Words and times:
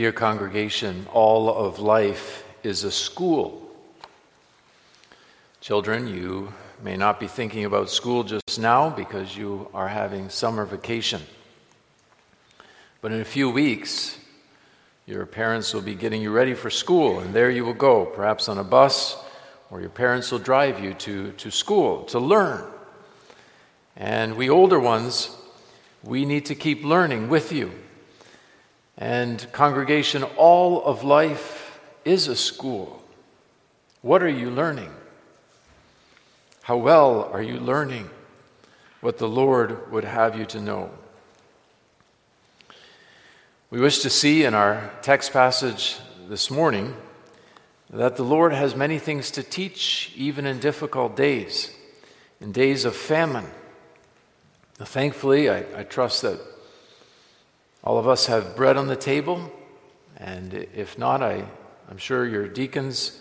Dear 0.00 0.12
congregation, 0.12 1.06
all 1.12 1.54
of 1.54 1.78
life 1.78 2.42
is 2.62 2.84
a 2.84 2.90
school. 2.90 3.70
Children, 5.60 6.08
you 6.08 6.54
may 6.82 6.96
not 6.96 7.20
be 7.20 7.26
thinking 7.26 7.66
about 7.66 7.90
school 7.90 8.24
just 8.24 8.58
now 8.58 8.88
because 8.88 9.36
you 9.36 9.68
are 9.74 9.88
having 9.88 10.30
summer 10.30 10.64
vacation. 10.64 11.20
But 13.02 13.12
in 13.12 13.20
a 13.20 13.26
few 13.26 13.50
weeks, 13.50 14.16
your 15.04 15.26
parents 15.26 15.74
will 15.74 15.82
be 15.82 15.94
getting 15.94 16.22
you 16.22 16.32
ready 16.32 16.54
for 16.54 16.70
school, 16.70 17.20
and 17.20 17.34
there 17.34 17.50
you 17.50 17.66
will 17.66 17.74
go, 17.74 18.06
perhaps 18.06 18.48
on 18.48 18.56
a 18.56 18.64
bus, 18.64 19.22
or 19.70 19.82
your 19.82 19.90
parents 19.90 20.32
will 20.32 20.38
drive 20.38 20.82
you 20.82 20.94
to, 20.94 21.32
to 21.32 21.50
school 21.50 22.04
to 22.04 22.18
learn. 22.18 22.64
And 23.98 24.38
we 24.38 24.48
older 24.48 24.80
ones, 24.80 25.36
we 26.02 26.24
need 26.24 26.46
to 26.46 26.54
keep 26.54 26.84
learning 26.84 27.28
with 27.28 27.52
you. 27.52 27.70
And, 28.96 29.50
congregation, 29.52 30.22
all 30.22 30.84
of 30.84 31.04
life 31.04 31.80
is 32.04 32.28
a 32.28 32.36
school. 32.36 33.02
What 34.02 34.22
are 34.22 34.28
you 34.28 34.50
learning? 34.50 34.92
How 36.62 36.76
well 36.76 37.24
are 37.32 37.42
you 37.42 37.58
learning 37.58 38.10
what 39.00 39.18
the 39.18 39.28
Lord 39.28 39.90
would 39.90 40.04
have 40.04 40.38
you 40.38 40.44
to 40.46 40.60
know? 40.60 40.90
We 43.70 43.80
wish 43.80 44.00
to 44.00 44.10
see 44.10 44.44
in 44.44 44.54
our 44.54 44.90
text 45.02 45.32
passage 45.32 45.98
this 46.28 46.50
morning 46.50 46.96
that 47.90 48.16
the 48.16 48.24
Lord 48.24 48.52
has 48.52 48.74
many 48.74 48.98
things 48.98 49.30
to 49.32 49.42
teach, 49.42 50.12
even 50.16 50.46
in 50.46 50.60
difficult 50.60 51.16
days, 51.16 51.74
in 52.40 52.52
days 52.52 52.84
of 52.84 52.96
famine. 52.96 53.46
Now, 54.78 54.86
thankfully, 54.86 55.50
I, 55.50 55.64
I 55.76 55.82
trust 55.82 56.22
that 56.22 56.40
all 57.82 57.98
of 57.98 58.06
us 58.06 58.26
have 58.26 58.56
bread 58.56 58.76
on 58.76 58.88
the 58.88 58.96
table, 58.96 59.50
and 60.16 60.52
if 60.74 60.98
not, 60.98 61.22
I, 61.22 61.44
I'm 61.90 61.96
sure 61.96 62.26
your 62.26 62.46
deacons 62.46 63.18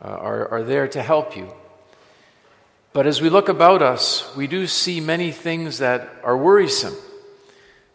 uh, 0.00 0.08
are, 0.08 0.48
are 0.48 0.62
there 0.62 0.88
to 0.88 1.02
help 1.02 1.36
you. 1.36 1.52
But 2.92 3.06
as 3.06 3.22
we 3.22 3.30
look 3.30 3.48
about 3.48 3.80
us, 3.80 4.34
we 4.36 4.46
do 4.46 4.66
see 4.66 5.00
many 5.00 5.32
things 5.32 5.78
that 5.78 6.08
are 6.22 6.36
worrisome. 6.36 6.94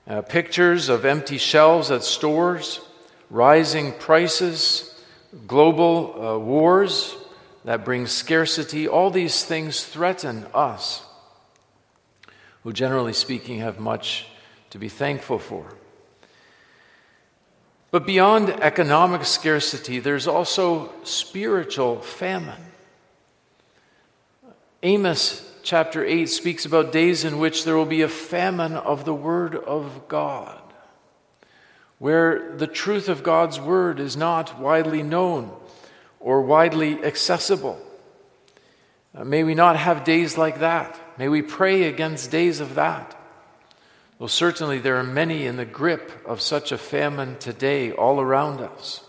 Uh, 0.07 0.21
pictures 0.21 0.89
of 0.89 1.05
empty 1.05 1.37
shelves 1.37 1.91
at 1.91 2.03
stores, 2.03 2.81
rising 3.29 3.91
prices, 3.93 4.99
global 5.47 6.15
uh, 6.21 6.37
wars 6.37 7.15
that 7.65 7.85
bring 7.85 8.07
scarcity, 8.07 8.87
all 8.87 9.09
these 9.09 9.43
things 9.43 9.83
threaten 9.83 10.45
us, 10.53 11.03
who 12.63 12.73
generally 12.73 13.13
speaking 13.13 13.59
have 13.59 13.79
much 13.79 14.25
to 14.71 14.77
be 14.77 14.89
thankful 14.89 15.39
for. 15.39 15.67
But 17.93 18.07
beyond 18.07 18.49
economic 18.49 19.23
scarcity, 19.23 19.99
there's 19.99 20.25
also 20.25 20.91
spiritual 21.03 22.01
famine. 22.01 22.59
Amos 24.81 25.47
chapter 25.61 26.03
8 26.03 26.25
speaks 26.25 26.65
about 26.65 26.91
days 26.91 27.23
in 27.23 27.37
which 27.37 27.65
there 27.65 27.77
will 27.77 27.85
be 27.85 28.01
a 28.01 28.07
famine 28.07 28.73
of 28.73 29.05
the 29.05 29.13
Word 29.13 29.53
of 29.53 30.07
God, 30.07 30.59
where 31.99 32.55
the 32.57 32.65
truth 32.65 33.09
of 33.09 33.21
God's 33.21 33.59
Word 33.59 33.99
is 33.99 34.17
not 34.17 34.59
widely 34.59 35.03
known 35.03 35.55
or 36.19 36.41
widely 36.41 37.05
accessible. 37.05 37.79
Uh, 39.13 39.23
may 39.23 39.43
we 39.43 39.53
not 39.53 39.75
have 39.75 40.03
days 40.03 40.35
like 40.35 40.61
that. 40.61 40.99
May 41.19 41.29
we 41.29 41.43
pray 41.43 41.83
against 41.83 42.31
days 42.31 42.59
of 42.59 42.73
that. 42.73 43.22
Well, 44.23 44.29
certainly 44.29 44.79
there 44.79 44.95
are 44.95 45.03
many 45.03 45.45
in 45.45 45.57
the 45.57 45.65
grip 45.65 46.09
of 46.25 46.39
such 46.39 46.71
a 46.71 46.77
famine 46.77 47.35
today 47.39 47.91
all 47.91 48.21
around 48.21 48.61
us. 48.61 49.03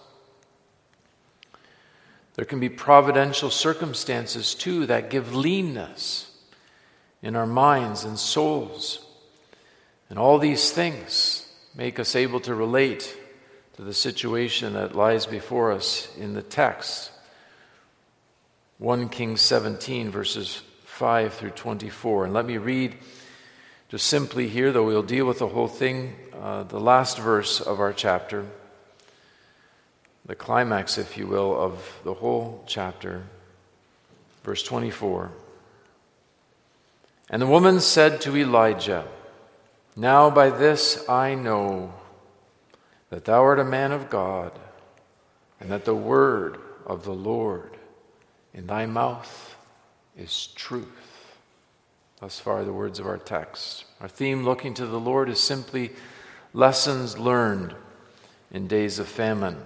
There 2.34 2.45
can 2.45 2.59
be 2.59 2.69
providential 2.69 3.48
circumstances 3.48 4.57
too 4.57 4.87
that 4.87 5.11
give 5.11 5.33
leanness 5.33 6.33
in 7.23 7.36
our 7.36 7.47
minds 7.47 8.02
and 8.02 8.19
souls. 8.19 9.07
And 10.11 10.19
all 10.19 10.41
these 10.41 10.73
things 10.73 11.46
make 11.77 12.01
us 12.01 12.17
able 12.17 12.41
to 12.41 12.52
relate 12.57 13.17
to 13.75 13.83
the 13.83 13.95
situation 13.95 14.73
that 14.73 14.96
lies 14.96 15.27
before 15.27 15.70
us 15.70 16.08
in 16.19 16.35
the 16.35 16.42
text. 16.42 17.13
1 18.79 19.11
Kings 19.11 19.42
17, 19.42 20.11
verses 20.11 20.61
5 20.86 21.35
through 21.35 21.51
24. 21.51 22.25
And 22.25 22.35
let 22.35 22.46
me 22.46 22.57
read 22.58 22.96
just 23.89 24.06
simply 24.06 24.48
here, 24.48 24.72
though 24.72 24.86
we'll 24.86 25.02
deal 25.02 25.27
with 25.27 25.39
the 25.39 25.48
whole 25.48 25.68
thing, 25.68 26.14
uh, 26.40 26.64
the 26.64 26.80
last 26.80 27.18
verse 27.18 27.61
of 27.61 27.80
our 27.80 27.92
chapter 27.92 28.46
the 30.27 30.34
climax, 30.34 30.96
if 30.96 31.17
you 31.18 31.27
will, 31.27 31.55
of 31.61 32.00
the 32.05 32.14
whole 32.14 32.64
chapter. 32.67 33.24
Verse 34.42 34.62
24. 34.62 35.30
And 37.30 37.42
the 37.42 37.46
woman 37.46 37.80
said 37.80 38.20
to 38.22 38.36
Elijah, 38.36 39.06
Now 39.96 40.30
by 40.30 40.51
this 40.51 41.06
I 41.08 41.34
know 41.34 41.92
that 43.11 43.24
thou 43.27 43.42
art 43.42 43.58
a 43.58 43.64
man 43.64 43.92
of 43.92 44.11
God, 44.11 44.52
and 45.61 45.70
that 45.70 45.84
the 45.84 45.95
word 45.95 46.58
of 46.86 47.05
the 47.05 47.14
Lord 47.14 47.77
in 48.52 48.66
thy 48.66 48.86
mouth 48.86 49.56
is 50.16 50.48
truth. 50.48 51.04
Thus 52.24 52.40
far, 52.40 52.64
the 52.64 52.73
words 52.73 52.98
of 53.01 53.07
our 53.07 53.18
text. 53.18 53.85
Our 54.01 54.08
theme, 54.08 54.45
looking 54.45 54.73
to 54.77 54.86
the 54.86 54.98
Lord, 54.98 55.29
is 55.29 55.39
simply 55.39 55.92
lessons 56.55 57.18
learned 57.18 57.74
in 58.51 58.67
days 58.67 58.98
of 58.98 59.08
famine. 59.08 59.58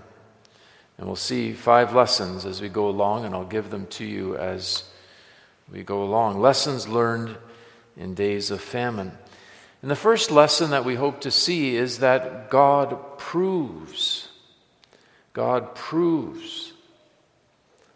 And 0.97 1.07
we'll 1.07 1.15
see 1.15 1.53
five 1.53 1.95
lessons 1.95 2.45
as 2.45 2.61
we 2.61 2.69
go 2.69 2.89
along, 2.89 3.25
and 3.25 3.33
I'll 3.33 3.45
give 3.45 3.71
them 3.71 3.87
to 3.91 4.05
you 4.05 4.37
as 4.37 4.83
we 5.71 5.85
go 5.85 6.03
along. 6.03 6.41
Lessons 6.41 6.89
learned 6.89 7.37
in 7.97 8.15
days 8.15 8.51
of 8.51 8.61
famine. 8.61 9.17
And 9.81 9.89
the 9.89 9.95
first 9.95 10.33
lesson 10.33 10.71
that 10.71 10.85
we 10.85 10.97
hope 10.97 11.21
to 11.21 11.31
see 11.31 11.77
is 11.77 12.01
that 12.01 12.51
God 12.51 13.19
proves. 13.19 14.31
God 15.33 15.77
proves. 15.77 16.73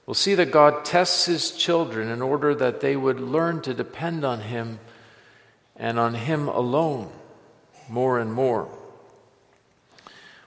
We'll 0.07 0.15
see 0.15 0.35
that 0.35 0.51
God 0.51 0.85
tests 0.85 1.27
his 1.27 1.53
children 1.53 2.09
in 2.09 2.23
order 2.23 2.55
that 2.55 2.81
they 2.81 2.97
would 2.97 3.21
learn 3.21 3.63
to 3.63 3.75
depend 3.75 4.25
on 4.25 4.41
him 4.41 4.81
and 5.77 5.99
on 5.99 6.15
him 6.15 6.49
alone 6.49 7.11
more 7.89 8.19
and 8.19 8.33
more. 8.33 8.69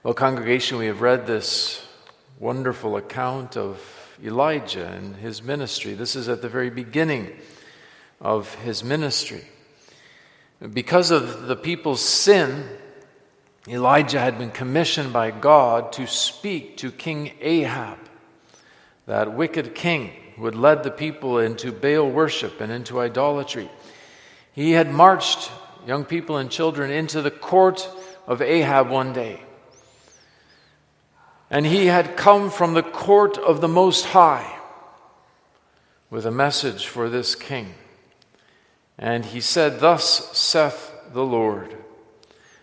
Well, 0.02 0.14
congregation, 0.14 0.78
we 0.78 0.86
have 0.86 1.00
read 1.00 1.26
this 1.26 1.86
wonderful 2.38 2.96
account 2.96 3.56
of 3.56 3.80
Elijah 4.22 4.86
and 4.86 5.16
his 5.16 5.42
ministry. 5.42 5.94
This 5.94 6.16
is 6.16 6.28
at 6.28 6.42
the 6.42 6.48
very 6.48 6.70
beginning 6.70 7.36
of 8.20 8.54
his 8.56 8.84
ministry. 8.84 9.44
Because 10.72 11.10
of 11.10 11.48
the 11.48 11.56
people's 11.56 12.00
sin, 12.00 12.68
Elijah 13.68 14.20
had 14.20 14.38
been 14.38 14.50
commissioned 14.50 15.12
by 15.12 15.30
God 15.30 15.92
to 15.94 16.06
speak 16.06 16.76
to 16.78 16.90
King 16.90 17.32
Ahab, 17.40 17.98
that 19.06 19.32
wicked 19.32 19.74
king 19.74 20.12
who 20.36 20.44
had 20.44 20.54
led 20.54 20.82
the 20.82 20.90
people 20.90 21.38
into 21.38 21.72
Baal 21.72 22.10
worship 22.10 22.60
and 22.60 22.70
into 22.70 23.00
idolatry. 23.00 23.70
He 24.52 24.72
had 24.72 24.92
marched 24.92 25.50
young 25.86 26.04
people 26.04 26.36
and 26.36 26.50
children 26.50 26.90
into 26.90 27.22
the 27.22 27.30
court 27.30 27.88
of 28.26 28.42
Ahab 28.42 28.90
one 28.90 29.12
day 29.12 29.40
and 31.50 31.66
he 31.66 31.86
had 31.86 32.16
come 32.16 32.50
from 32.50 32.74
the 32.74 32.82
court 32.82 33.38
of 33.38 33.60
the 33.60 33.68
Most 33.68 34.06
High 34.06 34.58
with 36.10 36.26
a 36.26 36.30
message 36.30 36.86
for 36.86 37.08
this 37.08 37.34
king. 37.34 37.74
And 38.98 39.24
he 39.24 39.40
said, 39.40 39.80
Thus 39.80 40.36
saith 40.36 40.92
the 41.12 41.24
Lord, 41.24 41.76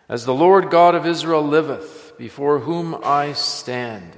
As 0.09 0.25
the 0.25 0.33
Lord 0.33 0.69
God 0.69 0.95
of 0.95 1.05
Israel 1.05 1.45
liveth, 1.45 2.13
before 2.17 2.59
whom 2.59 2.99
I 3.03 3.33
stand, 3.33 4.17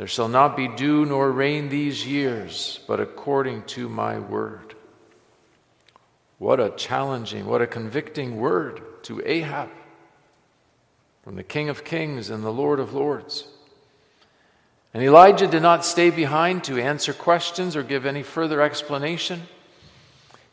there 0.00 0.06
shall 0.06 0.28
not 0.28 0.56
be 0.56 0.66
dew 0.66 1.04
nor 1.04 1.30
rain 1.30 1.68
these 1.68 2.06
years, 2.06 2.80
but 2.88 3.00
according 3.00 3.64
to 3.64 3.86
my 3.86 4.18
word. 4.18 4.74
What 6.38 6.58
a 6.58 6.70
challenging, 6.70 7.44
what 7.44 7.60
a 7.60 7.66
convicting 7.66 8.40
word 8.40 8.80
to 9.02 9.20
Ahab 9.22 9.68
from 11.22 11.36
the 11.36 11.42
King 11.42 11.68
of 11.68 11.84
Kings 11.84 12.30
and 12.30 12.42
the 12.42 12.50
Lord 12.50 12.80
of 12.80 12.94
Lords. 12.94 13.46
And 14.94 15.02
Elijah 15.02 15.46
did 15.46 15.60
not 15.60 15.84
stay 15.84 16.08
behind 16.08 16.64
to 16.64 16.80
answer 16.80 17.12
questions 17.12 17.76
or 17.76 17.82
give 17.82 18.06
any 18.06 18.22
further 18.22 18.62
explanation. 18.62 19.42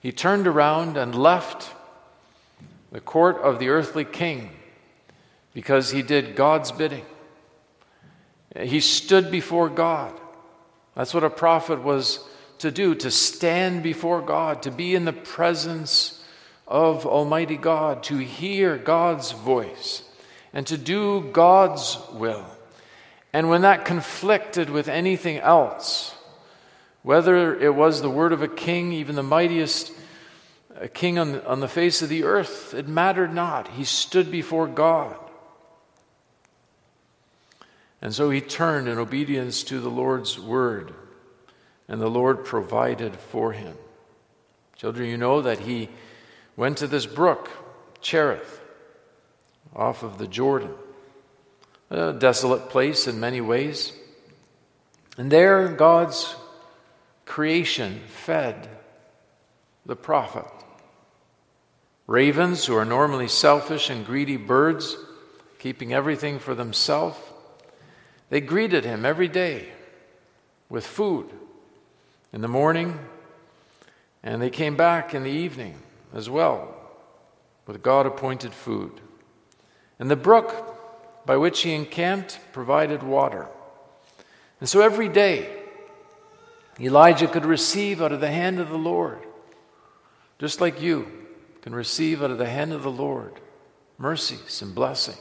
He 0.01 0.11
turned 0.11 0.45
around 0.45 0.97
and 0.97 1.15
left 1.15 1.73
the 2.91 3.00
court 3.00 3.38
of 3.38 3.59
the 3.59 3.69
earthly 3.69 4.03
king 4.03 4.50
because 5.53 5.91
he 5.91 6.01
did 6.01 6.35
God's 6.35 6.73
bidding. 6.73 7.05
He 8.55 8.79
stood 8.79 9.31
before 9.31 9.69
God. 9.69 10.13
That's 10.95 11.13
what 11.13 11.23
a 11.23 11.29
prophet 11.29 11.83
was 11.83 12.19
to 12.59 12.71
do 12.71 12.95
to 12.95 13.11
stand 13.11 13.83
before 13.83 14.21
God, 14.21 14.63
to 14.63 14.71
be 14.71 14.95
in 14.95 15.05
the 15.05 15.13
presence 15.13 16.23
of 16.67 17.05
Almighty 17.05 17.57
God, 17.57 18.03
to 18.03 18.17
hear 18.17 18.77
God's 18.77 19.31
voice, 19.31 20.03
and 20.53 20.65
to 20.67 20.77
do 20.77 21.29
God's 21.31 21.97
will. 22.13 22.45
And 23.31 23.49
when 23.49 23.61
that 23.61 23.85
conflicted 23.85 24.69
with 24.69 24.88
anything 24.88 25.38
else, 25.38 26.15
whether 27.03 27.55
it 27.59 27.75
was 27.75 28.01
the 28.01 28.09
word 28.09 28.33
of 28.33 28.41
a 28.41 28.47
king, 28.47 28.91
even 28.91 29.15
the 29.15 29.23
mightiest 29.23 29.91
king 30.93 31.19
on 31.19 31.59
the 31.59 31.67
face 31.67 32.01
of 32.01 32.09
the 32.09 32.23
earth, 32.23 32.73
it 32.73 32.88
mattered 32.88 33.33
not. 33.33 33.67
He 33.67 33.83
stood 33.83 34.31
before 34.31 34.67
God. 34.67 35.15
And 38.01 38.13
so 38.13 38.29
he 38.29 38.41
turned 38.41 38.88
in 38.88 38.97
obedience 38.97 39.63
to 39.63 39.79
the 39.79 39.89
Lord's 39.89 40.39
word, 40.39 40.94
and 41.88 41.99
the 41.99 42.09
Lord 42.09 42.45
provided 42.45 43.15
for 43.15 43.53
him. 43.53 43.75
Children, 44.75 45.09
you 45.09 45.17
know 45.17 45.41
that 45.41 45.59
he 45.59 45.89
went 46.55 46.77
to 46.77 46.88
this 46.88 47.07
brook, 47.07 47.49
Cherith, 48.01 48.61
off 49.75 50.03
of 50.03 50.17
the 50.17 50.27
Jordan, 50.27 50.73
a 51.89 52.13
desolate 52.13 52.69
place 52.69 53.07
in 53.07 53.19
many 53.19 53.41
ways. 53.41 53.94
And 55.17 55.31
there, 55.31 55.67
God's 55.67 56.35
creation 57.25 58.01
fed 58.07 58.69
the 59.85 59.95
prophet. 59.95 60.45
Ravens, 62.05 62.65
who 62.65 62.75
are 62.75 62.85
normally 62.85 63.27
selfish 63.27 63.89
and 63.89 64.05
greedy 64.05 64.38
birds, 64.38 64.95
keeping 65.57 65.93
everything 65.93 66.38
for 66.39 66.53
themselves, 66.53 67.17
they 68.29 68.41
greeted 68.41 68.83
him 68.85 69.06
every 69.06 69.27
day 69.27 69.69
with 70.69 70.85
food 70.85 71.29
in 72.33 72.41
the 72.41 72.47
morning, 72.47 73.00
and 74.24 74.41
they 74.41 74.50
came 74.50 74.75
back 74.75 75.13
in 75.13 75.24
the 75.24 75.29
evening 75.29 75.75
as 76.13 76.29
well 76.29 76.74
with 77.65 77.83
God 77.83 78.06
appointed 78.06 78.53
food. 78.53 79.01
And 80.00 80.09
the 80.09 80.15
brook 80.15 80.75
by 81.25 81.38
which 81.38 81.62
he 81.62 81.74
encamped 81.74 82.39
provided 82.53 83.03
water. 83.03 83.47
And 84.59 84.68
so 84.68 84.81
every 84.81 85.09
day, 85.09 85.53
Elijah 86.79 87.27
could 87.27 87.45
receive 87.45 88.01
out 88.01 88.12
of 88.12 88.21
the 88.21 88.31
hand 88.31 88.59
of 88.59 88.69
the 88.69 88.77
Lord, 88.77 89.19
just 90.39 90.62
like 90.62 90.81
you 90.81 91.12
can 91.62 91.75
receive 91.75 92.24
out 92.24 92.31
of 92.31 92.38
the 92.38 92.50
hand 92.50 92.71
of 92.71 92.83
the 92.83 92.91
Lord 92.91 93.39
mercies 93.97 94.62
and 94.62 94.74
blessings. 94.74 95.19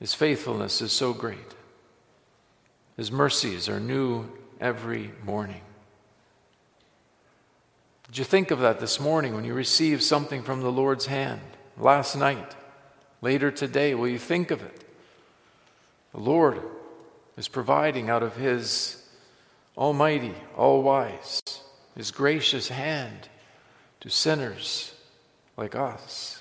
His 0.00 0.14
faithfulness 0.14 0.80
is 0.80 0.92
so 0.92 1.12
great. 1.12 1.54
His 2.96 3.12
mercies 3.12 3.68
are 3.68 3.78
new 3.78 4.26
every 4.60 5.12
morning. 5.24 5.60
Did 8.06 8.18
you 8.18 8.24
think 8.24 8.50
of 8.50 8.60
that 8.60 8.80
this 8.80 8.98
morning 8.98 9.34
when 9.34 9.44
you 9.44 9.54
received 9.54 10.02
something 10.02 10.42
from 10.42 10.62
the 10.62 10.72
Lord's 10.72 11.06
hand? 11.06 11.42
Last 11.78 12.16
night, 12.16 12.56
later 13.20 13.50
today, 13.50 13.94
will 13.94 14.08
you 14.08 14.18
think 14.18 14.50
of 14.50 14.62
it? 14.62 14.84
The 16.12 16.20
Lord 16.20 16.60
is 17.36 17.46
providing 17.46 18.10
out 18.10 18.22
of 18.22 18.36
His 18.36 19.06
almighty, 19.76 20.34
all 20.56 20.82
wise, 20.82 21.40
His 21.94 22.10
gracious 22.10 22.68
hand 22.68 23.28
to 24.00 24.08
sinners 24.08 24.94
like 25.56 25.76
us. 25.76 26.39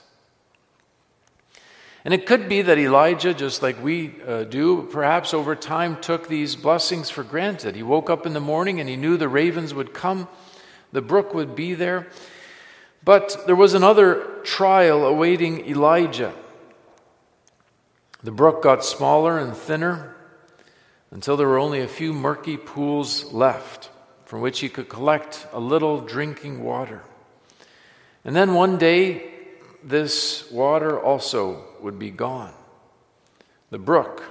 And 2.09 2.19
it 2.19 2.25
could 2.25 2.49
be 2.49 2.63
that 2.63 2.79
Elijah, 2.79 3.35
just 3.35 3.61
like 3.61 3.83
we 3.83 4.15
uh, 4.25 4.43
do, 4.45 4.87
perhaps 4.91 5.31
over 5.31 5.55
time 5.55 6.01
took 6.01 6.27
these 6.27 6.55
blessings 6.55 7.11
for 7.11 7.23
granted. 7.23 7.75
He 7.75 7.83
woke 7.83 8.09
up 8.09 8.25
in 8.25 8.33
the 8.33 8.39
morning 8.39 8.79
and 8.79 8.89
he 8.89 8.95
knew 8.95 9.15
the 9.15 9.29
ravens 9.29 9.75
would 9.75 9.93
come, 9.93 10.27
the 10.91 11.03
brook 11.03 11.35
would 11.35 11.55
be 11.55 11.75
there. 11.75 12.07
But 13.03 13.37
there 13.45 13.55
was 13.55 13.75
another 13.75 14.25
trial 14.43 15.05
awaiting 15.05 15.67
Elijah. 15.67 16.33
The 18.23 18.31
brook 18.31 18.63
got 18.63 18.83
smaller 18.83 19.37
and 19.37 19.55
thinner 19.55 20.15
until 21.11 21.37
there 21.37 21.47
were 21.47 21.59
only 21.59 21.81
a 21.81 21.87
few 21.87 22.11
murky 22.11 22.57
pools 22.57 23.31
left 23.31 23.91
from 24.25 24.41
which 24.41 24.61
he 24.61 24.69
could 24.69 24.89
collect 24.89 25.45
a 25.53 25.59
little 25.59 26.01
drinking 26.01 26.63
water. 26.63 27.03
And 28.25 28.35
then 28.35 28.55
one 28.55 28.79
day, 28.79 29.29
this 29.83 30.49
water 30.49 30.99
also 30.99 31.68
would 31.81 31.99
be 31.99 32.11
gone. 32.11 32.53
The 33.69 33.79
brook 33.79 34.23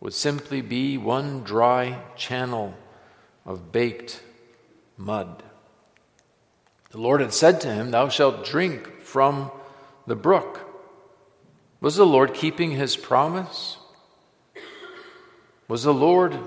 would 0.00 0.14
simply 0.14 0.60
be 0.60 0.98
one 0.98 1.42
dry 1.44 2.02
channel 2.16 2.74
of 3.46 3.72
baked 3.72 4.22
mud. 4.96 5.42
The 6.90 7.00
Lord 7.00 7.20
had 7.20 7.32
said 7.32 7.60
to 7.62 7.72
him, 7.72 7.90
Thou 7.90 8.08
shalt 8.08 8.44
drink 8.44 9.00
from 9.00 9.50
the 10.06 10.16
brook. 10.16 10.60
Was 11.80 11.96
the 11.96 12.06
Lord 12.06 12.34
keeping 12.34 12.70
his 12.70 12.96
promise? 12.96 13.78
Was 15.68 15.82
the 15.82 15.94
Lord 15.94 16.38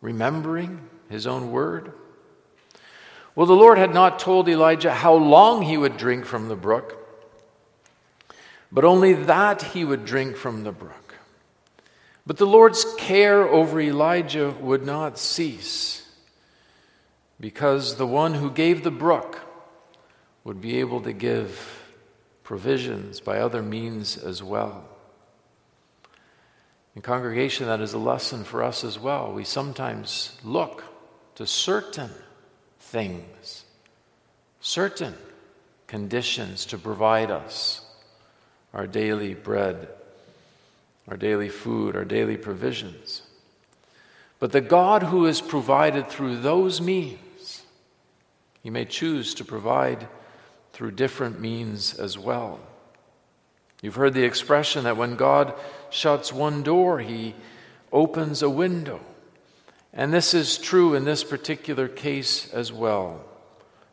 remembering 0.00 0.88
his 1.08 1.26
own 1.26 1.50
word? 1.50 1.92
Well, 3.34 3.46
the 3.46 3.54
Lord 3.54 3.76
had 3.76 3.92
not 3.92 4.18
told 4.18 4.48
Elijah 4.48 4.92
how 4.92 5.14
long 5.14 5.62
he 5.62 5.76
would 5.76 5.96
drink 5.96 6.24
from 6.24 6.48
the 6.48 6.56
brook, 6.56 6.95
but 8.76 8.84
only 8.84 9.14
that 9.14 9.62
he 9.62 9.86
would 9.86 10.04
drink 10.04 10.36
from 10.36 10.62
the 10.62 10.70
brook. 10.70 11.14
But 12.26 12.36
the 12.36 12.44
Lord's 12.44 12.84
care 12.98 13.48
over 13.48 13.80
Elijah 13.80 14.50
would 14.50 14.84
not 14.84 15.18
cease, 15.18 16.06
because 17.40 17.96
the 17.96 18.06
one 18.06 18.34
who 18.34 18.50
gave 18.50 18.84
the 18.84 18.90
brook 18.90 19.40
would 20.44 20.60
be 20.60 20.78
able 20.80 21.00
to 21.00 21.14
give 21.14 21.88
provisions 22.44 23.18
by 23.18 23.38
other 23.38 23.62
means 23.62 24.18
as 24.18 24.42
well. 24.42 24.84
In 26.94 27.00
congregation, 27.00 27.68
that 27.68 27.80
is 27.80 27.94
a 27.94 27.98
lesson 27.98 28.44
for 28.44 28.62
us 28.62 28.84
as 28.84 28.98
well. 28.98 29.32
We 29.32 29.44
sometimes 29.44 30.36
look 30.44 30.84
to 31.36 31.46
certain 31.46 32.10
things, 32.78 33.64
certain 34.60 35.14
conditions 35.86 36.66
to 36.66 36.76
provide 36.76 37.30
us 37.30 37.80
our 38.76 38.86
daily 38.86 39.32
bread, 39.32 39.88
our 41.08 41.16
daily 41.16 41.48
food, 41.48 41.96
our 41.96 42.04
daily 42.04 42.36
provisions. 42.36 43.22
But 44.38 44.52
the 44.52 44.60
God 44.60 45.02
who 45.02 45.24
is 45.24 45.40
provided 45.40 46.08
through 46.08 46.40
those 46.40 46.78
means, 46.78 47.62
He 48.62 48.68
may 48.68 48.84
choose 48.84 49.32
to 49.34 49.46
provide 49.46 50.06
through 50.74 50.90
different 50.90 51.40
means 51.40 51.94
as 51.94 52.18
well. 52.18 52.60
You've 53.80 53.94
heard 53.94 54.12
the 54.12 54.24
expression 54.24 54.84
that 54.84 54.98
when 54.98 55.16
God 55.16 55.54
shuts 55.88 56.30
one 56.30 56.62
door, 56.62 56.98
He 57.00 57.34
opens 57.90 58.42
a 58.42 58.50
window. 58.50 59.00
And 59.94 60.12
this 60.12 60.34
is 60.34 60.58
true 60.58 60.94
in 60.94 61.06
this 61.06 61.24
particular 61.24 61.88
case 61.88 62.52
as 62.52 62.70
well. 62.74 63.24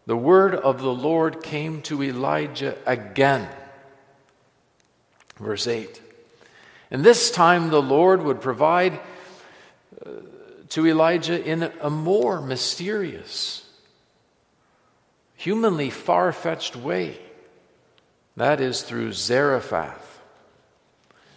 The 0.07 0.17
word 0.17 0.53
of 0.55 0.81
the 0.81 0.93
Lord 0.93 1.41
came 1.41 1.81
to 1.83 2.03
Elijah 2.03 2.77
again. 2.85 3.47
Verse 5.43 5.67
8. 5.67 6.01
And 6.91 7.03
this 7.03 7.31
time 7.31 7.69
the 7.69 7.81
Lord 7.81 8.23
would 8.23 8.41
provide 8.41 8.99
uh, 10.05 10.09
to 10.69 10.87
Elijah 10.87 11.43
in 11.43 11.71
a 11.81 11.89
more 11.89 12.41
mysterious, 12.41 13.67
humanly 15.35 15.89
far 15.89 16.31
fetched 16.31 16.75
way. 16.75 17.17
That 18.37 18.61
is 18.61 18.81
through 18.81 19.13
Zarephath. 19.13 20.21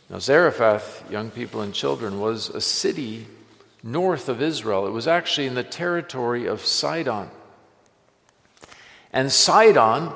Now, 0.08 0.18
Zarephath, 0.18 1.10
young 1.10 1.30
people 1.30 1.62
and 1.62 1.74
children, 1.74 2.20
was 2.20 2.48
a 2.48 2.60
city 2.60 3.26
north 3.82 4.28
of 4.28 4.40
Israel. 4.40 4.86
It 4.86 4.90
was 4.90 5.08
actually 5.08 5.46
in 5.46 5.54
the 5.54 5.64
territory 5.64 6.46
of 6.46 6.64
Sidon. 6.64 7.28
And 9.12 9.32
Sidon 9.32 10.12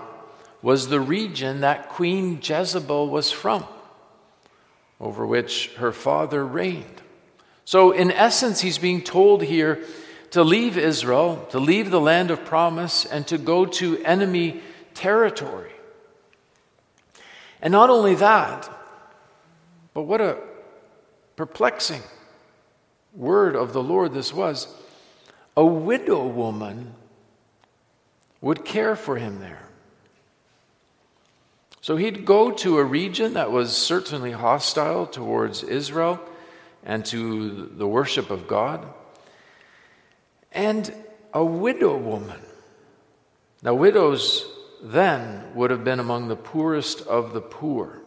was 0.63 0.89
the 0.89 1.01
region 1.01 1.61
that 1.61 1.89
Queen 1.89 2.39
Jezebel 2.43 3.09
was 3.09 3.31
from, 3.33 3.65
over 5.01 5.27
which 5.27 5.71
her 5.77 5.93
father 5.93 6.45
reigned. 6.45 7.03
So, 7.65 7.93
in 7.93 8.11
essence, 8.11 8.61
he's 8.61 8.79
being 8.79 9.03
told 9.03 9.43
here 9.43 9.83
to 10.33 10.45
leave 10.45 10.77
Israel, 10.77 11.47
to 11.51 11.59
leave 11.59 11.91
the 11.91 12.01
land 12.01 12.31
of 12.31 12.45
promise, 12.45 13.05
and 13.05 13.27
to 13.29 13.39
go 13.39 13.65
to 13.65 13.99
enemy 14.05 14.61
territory. 14.95 15.73
And 17.63 17.73
not 17.73 17.91
only 17.91 18.15
that, 18.17 18.69
but 19.95 20.03
what 20.03 20.21
a 20.21 20.39
perplexing 21.37 22.03
word 23.15 23.57
of 23.57 23.73
the 23.73 23.83
Lord 23.83 24.13
this 24.13 24.33
was, 24.33 24.69
a 25.57 25.65
widow 25.65 26.27
woman 26.27 26.95
would 28.41 28.65
care 28.65 28.97
for 28.97 29.17
him 29.17 29.41
there. 29.41 29.70
So 31.81 31.97
he'd 31.97 32.27
go 32.27 32.51
to 32.51 32.79
a 32.79 32.85
region 32.85 33.35
that 33.35 33.51
was 33.51 33.75
certainly 33.75 34.33
hostile 34.33 35.07
towards 35.07 35.63
Israel 35.63 36.21
and 36.85 37.05
to 37.07 37.71
the 37.75 37.87
worship 37.87 38.31
of 38.31 38.47
God. 38.47 38.87
And 40.53 40.93
a 41.33 41.45
widow 41.45 41.97
woman. 41.97 42.41
Now, 43.63 43.75
widows 43.75 44.47
then 44.83 45.55
would 45.55 45.71
have 45.71 45.85
been 45.85 46.01
among 46.01 46.29
the 46.29 46.37
poorest 46.37 47.03
of 47.03 47.33
the 47.33 47.41
poor. 47.41 48.01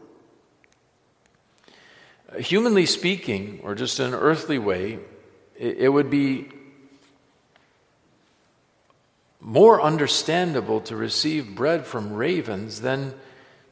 Humanly 2.38 2.88
speaking, 2.88 3.60
or 3.64 3.76
just 3.76 4.00
in 4.00 4.08
an 4.08 4.14
earthly 4.16 4.58
way, 4.58 5.00
it, 5.56 5.94
would 5.94 6.10
be 6.10 6.50
more 9.40 9.82
understandable 9.82 10.82
to 10.82 10.96
receive 10.96 11.56
bread 11.56 11.86
from 11.86 12.14
ravens 12.14 12.82
than 12.82 13.14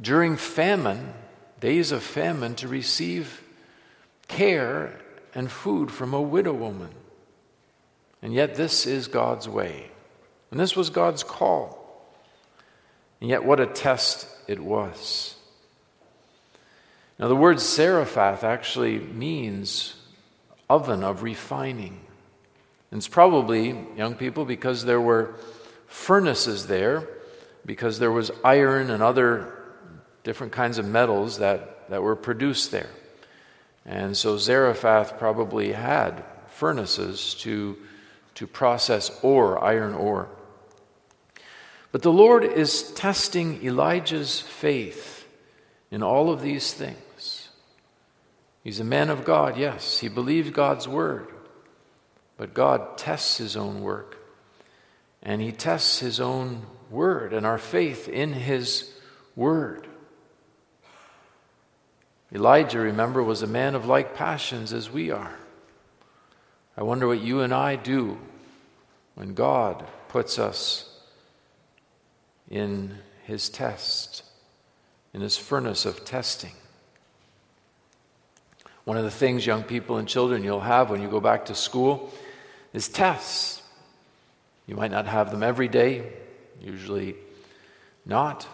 during 0.01 0.35
famine, 0.35 1.13
days 1.59 1.91
of 1.91 2.01
famine, 2.01 2.55
to 2.55 2.67
receive 2.67 3.43
care 4.27 4.99
and 5.35 5.51
food 5.51 5.91
from 5.91 6.13
a 6.13 6.21
widow 6.21 6.53
woman. 6.53 6.89
And 8.21 8.33
yet, 8.33 8.55
this 8.55 8.85
is 8.85 9.07
God's 9.07 9.47
way. 9.47 9.89
And 10.49 10.59
this 10.59 10.75
was 10.75 10.89
God's 10.89 11.23
call. 11.23 11.77
And 13.19 13.29
yet, 13.29 13.45
what 13.45 13.59
a 13.59 13.67
test 13.67 14.27
it 14.47 14.59
was. 14.59 15.35
Now, 17.19 17.27
the 17.27 17.35
word 17.35 17.59
Zarephath 17.59 18.43
actually 18.43 18.99
means 18.99 19.95
oven 20.69 21.03
of 21.03 21.21
refining. 21.23 22.01
And 22.89 22.97
it's 22.97 23.07
probably, 23.07 23.75
young 23.95 24.15
people, 24.15 24.45
because 24.45 24.85
there 24.85 25.01
were 25.01 25.35
furnaces 25.87 26.67
there, 26.67 27.07
because 27.65 27.99
there 27.99 28.11
was 28.11 28.31
iron 28.43 28.89
and 28.89 29.03
other 29.03 29.60
different 30.23 30.53
kinds 30.53 30.77
of 30.77 30.85
metals 30.85 31.39
that, 31.39 31.89
that 31.89 32.01
were 32.01 32.15
produced 32.15 32.71
there. 32.71 32.89
And 33.85 34.15
so 34.15 34.37
Zarephath 34.37 35.17
probably 35.17 35.71
had 35.71 36.23
furnaces 36.47 37.33
to, 37.35 37.77
to 38.35 38.45
process 38.45 39.11
ore, 39.23 39.63
iron 39.63 39.93
ore. 39.93 40.29
But 41.91 42.03
the 42.03 42.11
Lord 42.11 42.43
is 42.43 42.91
testing 42.93 43.63
Elijah's 43.65 44.39
faith 44.39 45.27
in 45.89 46.03
all 46.03 46.31
of 46.31 46.41
these 46.41 46.73
things. 46.73 47.49
He's 48.63 48.79
a 48.79 48.85
man 48.85 49.09
of 49.09 49.25
God, 49.25 49.57
yes. 49.57 49.99
He 49.99 50.07
believed 50.07 50.53
God's 50.53 50.87
word. 50.87 51.27
But 52.37 52.53
God 52.53 52.97
tests 52.97 53.37
his 53.37 53.57
own 53.57 53.81
work. 53.81 54.17
And 55.23 55.41
he 55.41 55.51
tests 55.51 55.99
his 55.99 56.19
own 56.19 56.65
word 56.89 57.33
and 57.33 57.45
our 57.45 57.57
faith 57.57 58.07
in 58.07 58.33
his 58.33 58.91
word. 59.35 59.87
Elijah, 62.33 62.79
remember, 62.79 63.21
was 63.21 63.41
a 63.41 63.47
man 63.47 63.75
of 63.75 63.85
like 63.85 64.15
passions 64.15 64.71
as 64.71 64.89
we 64.89 65.11
are. 65.11 65.37
I 66.77 66.83
wonder 66.83 67.07
what 67.07 67.19
you 67.19 67.41
and 67.41 67.53
I 67.53 67.75
do 67.75 68.17
when 69.15 69.33
God 69.33 69.85
puts 70.07 70.39
us 70.39 70.87
in 72.49 72.97
his 73.23 73.49
test, 73.49 74.23
in 75.13 75.21
his 75.21 75.37
furnace 75.37 75.85
of 75.85 76.05
testing. 76.05 76.53
One 78.85 78.97
of 78.97 79.03
the 79.03 79.11
things, 79.11 79.45
young 79.45 79.63
people 79.63 79.97
and 79.97 80.07
children, 80.07 80.43
you'll 80.43 80.61
have 80.61 80.89
when 80.89 81.01
you 81.01 81.09
go 81.09 81.19
back 81.19 81.45
to 81.45 81.55
school 81.55 82.11
is 82.73 82.87
tests. 82.87 83.61
You 84.65 84.75
might 84.75 84.91
not 84.91 85.05
have 85.05 85.31
them 85.31 85.43
every 85.43 85.67
day, 85.67 86.11
usually 86.61 87.15
not, 88.05 88.47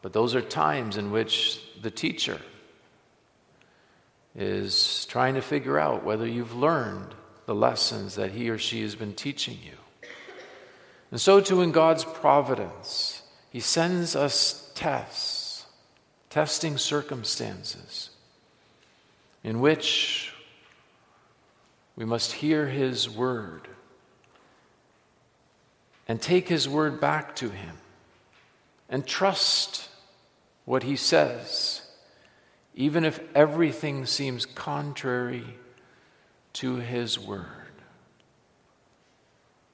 but 0.00 0.12
those 0.12 0.34
are 0.34 0.40
times 0.40 0.96
in 0.96 1.10
which 1.10 1.60
the 1.82 1.90
teacher 1.90 2.40
is 4.34 5.06
trying 5.06 5.34
to 5.34 5.42
figure 5.42 5.78
out 5.78 6.04
whether 6.04 6.26
you've 6.26 6.54
learned 6.54 7.14
the 7.46 7.54
lessons 7.54 8.14
that 8.14 8.30
he 8.30 8.48
or 8.48 8.58
she 8.58 8.82
has 8.82 8.94
been 8.94 9.14
teaching 9.14 9.58
you. 9.64 9.76
And 11.10 11.20
so, 11.20 11.40
too, 11.40 11.60
in 11.60 11.72
God's 11.72 12.04
providence, 12.04 13.22
He 13.50 13.60
sends 13.60 14.14
us 14.14 14.70
tests, 14.74 15.66
testing 16.28 16.78
circumstances, 16.78 18.10
in 19.42 19.60
which 19.60 20.32
we 21.96 22.04
must 22.04 22.32
hear 22.32 22.68
His 22.68 23.10
word 23.10 23.66
and 26.06 26.22
take 26.22 26.48
His 26.48 26.68
word 26.68 27.00
back 27.00 27.34
to 27.36 27.48
Him 27.48 27.76
and 28.88 29.04
trust 29.06 29.88
what 30.64 30.84
He 30.84 30.94
says 30.94 31.82
even 32.74 33.04
if 33.04 33.20
everything 33.34 34.06
seems 34.06 34.46
contrary 34.46 35.44
to 36.54 36.76
His 36.76 37.18
word? 37.18 37.46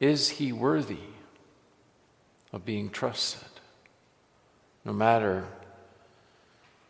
Is 0.01 0.31
He 0.31 0.53
worthy 0.53 0.99
of 2.53 2.65
being 2.65 2.91
trusted, 2.91 3.49
no 4.85 4.93
matter 4.93 5.47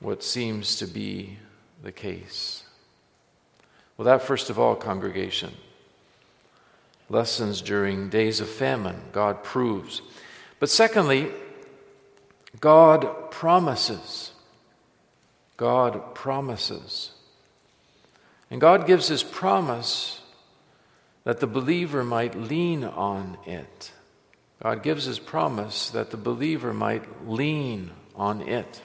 what 0.00 0.22
seems 0.22 0.76
to 0.76 0.86
be 0.86 1.38
the 1.82 1.92
case? 1.92 2.64
Well, 3.96 4.06
that 4.06 4.22
first 4.22 4.50
of 4.50 4.58
all, 4.58 4.74
congregation, 4.74 5.52
lessons 7.08 7.62
during 7.62 8.10
days 8.10 8.40
of 8.40 8.48
famine, 8.48 9.00
God 9.12 9.42
proves. 9.42 10.02
But 10.58 10.68
secondly, 10.68 11.30
God 12.60 13.30
promises. 13.30 14.32
God 15.56 16.14
promises. 16.14 17.12
And 18.50 18.60
God 18.60 18.86
gives 18.86 19.08
his 19.08 19.22
promise 19.22 20.20
that 21.24 21.40
the 21.40 21.46
believer 21.46 22.04
might 22.04 22.36
lean 22.36 22.84
on 22.84 23.38
it. 23.44 23.92
God 24.62 24.82
gives 24.82 25.04
his 25.04 25.18
promise 25.18 25.90
that 25.90 26.10
the 26.10 26.16
believer 26.16 26.72
might 26.72 27.28
lean 27.28 27.90
on 28.14 28.42
it. 28.42 28.80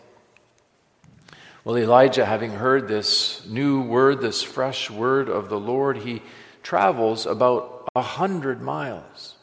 Well, 1.64 1.78
Elijah, 1.78 2.26
having 2.26 2.52
heard 2.52 2.88
this 2.88 3.46
new 3.48 3.84
word, 3.84 4.20
this 4.20 4.42
fresh 4.42 4.90
word 4.90 5.30
of 5.30 5.50
the 5.50 5.60
Lord, 5.60 5.98
he 5.98 6.24
travels 6.64 7.28
about 7.28 7.88
a 7.96 8.02
hundred 8.02 8.62
miles 8.62 9.36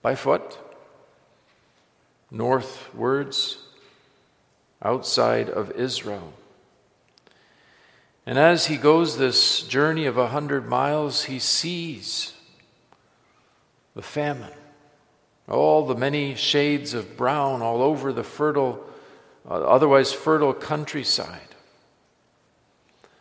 by 0.00 0.14
foot 0.14 0.58
northwards 2.30 3.58
outside 4.82 5.50
of 5.50 5.70
Israel. 5.72 6.32
And 8.24 8.38
as 8.38 8.66
he 8.66 8.76
goes 8.76 9.16
this 9.16 9.62
journey 9.62 10.06
of 10.06 10.16
a 10.16 10.28
hundred 10.28 10.68
miles, 10.68 11.24
he 11.24 11.38
sees 11.38 12.32
the 13.94 14.02
famine, 14.02 14.52
all 15.48 15.86
the 15.86 15.96
many 15.96 16.34
shades 16.36 16.94
of 16.94 17.16
brown 17.16 17.62
all 17.62 17.82
over 17.82 18.12
the 18.12 18.22
fertile, 18.22 18.84
uh, 19.48 19.54
otherwise 19.54 20.12
fertile 20.12 20.54
countryside. 20.54 21.40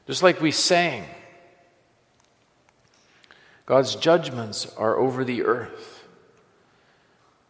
Just 0.05 0.21
like 0.21 0.39
we 0.39 0.51
sang, 0.51 1.05
God's 3.65 3.95
judgments 3.95 4.71
are 4.77 4.97
over 4.97 5.23
the 5.23 5.43
earth, 5.43 6.03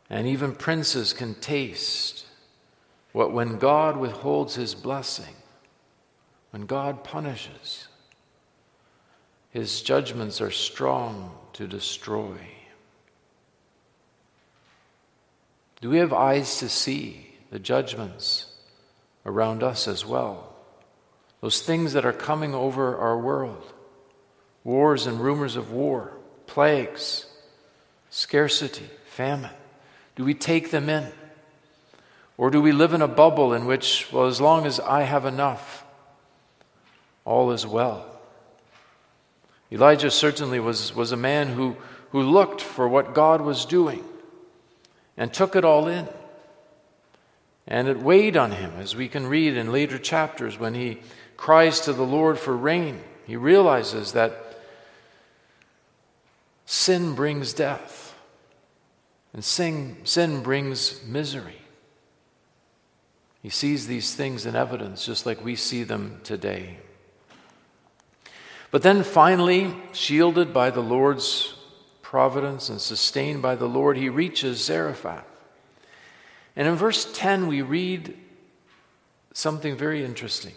and 0.10 0.26
even 0.26 0.56
princes 0.56 1.12
can 1.12 1.36
taste 1.36 2.26
what 3.12 3.34
when 3.34 3.58
God 3.58 3.98
withholds 3.98 4.56
his 4.56 4.74
blessing 4.74 5.36
when 6.52 6.66
God 6.66 7.04
punishes, 7.04 7.88
his 9.50 9.82
judgments 9.82 10.40
are 10.40 10.52
strong 10.52 11.32
to 11.54 11.68
destroy. 11.68 12.38
Do 15.82 15.90
we 15.90 15.98
have 15.98 16.14
eyes 16.14 16.60
to 16.60 16.70
see 16.70 17.36
the 17.50 17.60
judgments 17.60 18.46
around 19.26 19.64
us 19.64 19.88
as 19.88 20.06
well? 20.06 20.56
Those 21.42 21.62
things 21.62 21.94
that 21.94 22.06
are 22.06 22.14
coming 22.14 22.54
over 22.54 22.98
our 22.98 23.18
world 23.18 23.74
wars 24.64 25.08
and 25.08 25.20
rumors 25.20 25.56
of 25.56 25.72
war, 25.72 26.14
plagues, 26.46 27.26
scarcity, 28.12 28.88
famine. 29.08 29.50
Do 30.16 30.24
we 30.24 30.36
take 30.36 30.70
them 30.70 30.88
in? 30.88 31.12
Or 32.38 32.52
do 32.52 32.62
we 32.62 32.72
live 32.72 32.94
in 32.94 33.02
a 33.02 33.08
bubble 33.08 33.54
in 33.54 33.66
which, 33.66 34.12
well, 34.12 34.28
as 34.28 34.40
long 34.40 34.68
as 34.68 34.80
I 34.80 35.02
have 35.02 35.26
enough, 35.26 35.84
all 37.26 37.52
is 37.52 37.66
well. 37.66 38.06
Elijah 39.72 40.12
certainly 40.12 40.60
was, 40.60 40.94
was 40.94 41.12
a 41.12 41.18
man 41.18 41.48
who, 41.50 41.78
who 42.12 42.22
looked 42.22 42.62
for 42.62 42.88
what 42.88 43.14
God 43.14 43.42
was 43.42 43.66
doing 43.66 44.04
and 45.16 45.34
took 45.34 45.56
it 45.56 45.64
all 45.64 45.88
in. 45.88 46.08
And 47.68 47.88
it 47.88 48.00
weighed 48.00 48.36
on 48.36 48.52
him, 48.52 48.74
as 48.80 48.96
we 48.96 49.08
can 49.08 49.28
read 49.28 49.56
in 49.56 49.72
later 49.72 49.98
chapters 49.98 50.60
when 50.60 50.74
he 50.74 51.00
cries 51.38 51.82
to 51.82 51.94
the 51.94 52.06
Lord 52.06 52.38
for 52.38 52.56
rain. 52.56 53.00
He 53.26 53.36
realizes 53.38 54.12
that 54.14 54.58
sin 56.66 57.16
brings 57.16 57.54
death, 57.54 58.16
and 59.32 59.44
sin, 59.44 59.98
sin 60.04 60.42
brings 60.42 61.04
misery. 61.06 61.62
He 63.42 63.50
sees 63.50 63.88
these 63.88 64.14
things 64.16 64.46
in 64.46 64.56
evidence 64.56 65.06
just 65.06 65.26
like 65.26 65.44
we 65.44 65.56
see 65.56 65.84
them 65.84 66.20
today. 66.24 66.78
But 68.72 68.84
then 68.84 69.04
finally, 69.04 69.76
shielded 69.92 70.54
by 70.54 70.70
the 70.70 70.82
Lord's 70.82 71.54
providence 72.02 72.70
and 72.70 72.80
sustained 72.80 73.42
by 73.42 73.56
the 73.56 73.68
Lord, 73.68 73.98
he 73.98 74.08
reaches 74.08 74.64
Zarephath. 74.64 75.26
And 76.56 76.68
in 76.68 76.76
verse 76.76 77.10
10, 77.14 77.48
we 77.48 77.62
read 77.62 78.18
something 79.34 79.76
very 79.76 80.04
interesting. 80.04 80.54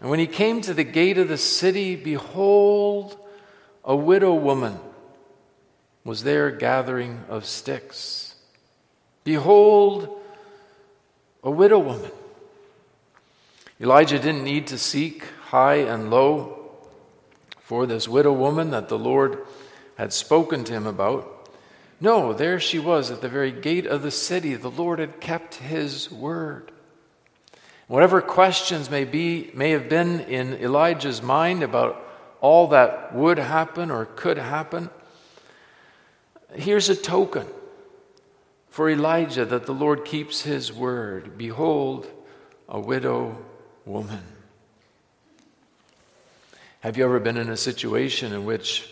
And 0.00 0.10
when 0.10 0.18
he 0.18 0.26
came 0.26 0.60
to 0.62 0.74
the 0.74 0.84
gate 0.84 1.18
of 1.18 1.28
the 1.28 1.38
city, 1.38 1.94
behold, 1.94 3.16
a 3.84 3.94
widow 3.94 4.34
woman 4.34 4.78
was 6.04 6.24
there 6.24 6.50
gathering 6.50 7.24
of 7.28 7.46
sticks. 7.46 8.34
Behold, 9.22 10.20
a 11.42 11.50
widow 11.50 11.78
woman. 11.78 12.10
Elijah 13.80 14.18
didn't 14.18 14.44
need 14.44 14.66
to 14.68 14.78
seek 14.78 15.24
high 15.46 15.76
and 15.76 16.10
low 16.10 16.63
for 17.64 17.86
this 17.86 18.06
widow 18.06 18.32
woman 18.32 18.70
that 18.72 18.90
the 18.90 18.98
Lord 18.98 19.38
had 19.96 20.12
spoken 20.12 20.64
to 20.64 20.72
him 20.74 20.86
about. 20.86 21.48
No, 21.98 22.34
there 22.34 22.60
she 22.60 22.78
was 22.78 23.10
at 23.10 23.22
the 23.22 23.28
very 23.28 23.50
gate 23.50 23.86
of 23.86 24.02
the 24.02 24.10
city. 24.10 24.54
The 24.54 24.70
Lord 24.70 24.98
had 24.98 25.18
kept 25.18 25.54
his 25.54 26.10
word. 26.12 26.70
Whatever 27.86 28.20
questions 28.20 28.90
may 28.90 29.06
be 29.06 29.50
may 29.54 29.70
have 29.70 29.88
been 29.88 30.20
in 30.20 30.52
Elijah's 30.54 31.22
mind 31.22 31.62
about 31.62 32.06
all 32.42 32.68
that 32.68 33.14
would 33.14 33.38
happen 33.38 33.90
or 33.90 34.04
could 34.04 34.36
happen, 34.36 34.90
here's 36.54 36.90
a 36.90 36.96
token 36.96 37.46
for 38.68 38.90
Elijah 38.90 39.46
that 39.46 39.64
the 39.64 39.72
Lord 39.72 40.04
keeps 40.04 40.42
his 40.42 40.70
word. 40.70 41.38
Behold, 41.38 42.06
a 42.68 42.78
widow 42.78 43.42
woman. 43.86 44.33
Have 46.84 46.98
you 46.98 47.04
ever 47.06 47.18
been 47.18 47.38
in 47.38 47.48
a 47.48 47.56
situation 47.56 48.34
in 48.34 48.44
which 48.44 48.86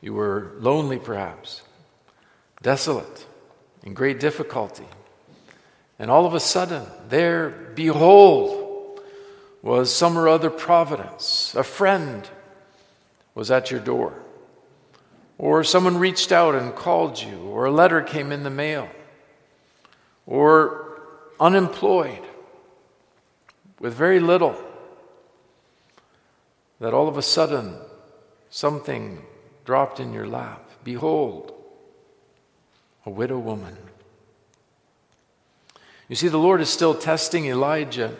you 0.00 0.14
were 0.14 0.52
lonely, 0.60 0.96
perhaps, 0.96 1.62
desolate, 2.62 3.26
in 3.82 3.94
great 3.94 4.20
difficulty? 4.20 4.86
And 5.98 6.08
all 6.08 6.24
of 6.24 6.34
a 6.34 6.38
sudden, 6.38 6.86
there, 7.08 7.50
behold, 7.50 9.00
was 9.60 9.92
some 9.92 10.16
or 10.16 10.28
other 10.28 10.50
providence. 10.50 11.52
A 11.56 11.64
friend 11.64 12.28
was 13.34 13.50
at 13.50 13.72
your 13.72 13.80
door. 13.80 14.14
Or 15.36 15.64
someone 15.64 15.98
reached 15.98 16.30
out 16.30 16.54
and 16.54 16.76
called 16.76 17.20
you, 17.20 17.38
or 17.38 17.64
a 17.64 17.72
letter 17.72 18.02
came 18.02 18.30
in 18.30 18.44
the 18.44 18.50
mail, 18.50 18.88
or 20.26 21.02
unemployed 21.40 22.22
with 23.80 23.94
very 23.94 24.20
little, 24.20 24.56
that 26.84 26.92
all 26.92 27.08
of 27.08 27.16
a 27.16 27.22
sudden 27.22 27.74
something 28.50 29.24
dropped 29.64 30.00
in 30.00 30.12
your 30.12 30.26
lap. 30.26 30.68
Behold, 30.84 31.54
a 33.06 33.10
widow 33.10 33.38
woman. 33.38 33.74
You 36.10 36.14
see, 36.14 36.28
the 36.28 36.36
Lord 36.36 36.60
is 36.60 36.68
still 36.68 36.94
testing 36.94 37.46
Elijah 37.46 38.14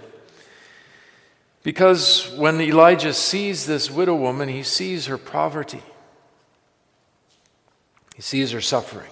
because 1.62 2.34
when 2.38 2.58
Elijah 2.58 3.12
sees 3.12 3.66
this 3.66 3.90
widow 3.90 4.14
woman, 4.14 4.48
he 4.48 4.62
sees 4.62 5.04
her 5.08 5.18
poverty. 5.18 5.82
He 8.16 8.22
sees 8.22 8.52
her 8.52 8.62
suffering. 8.62 9.10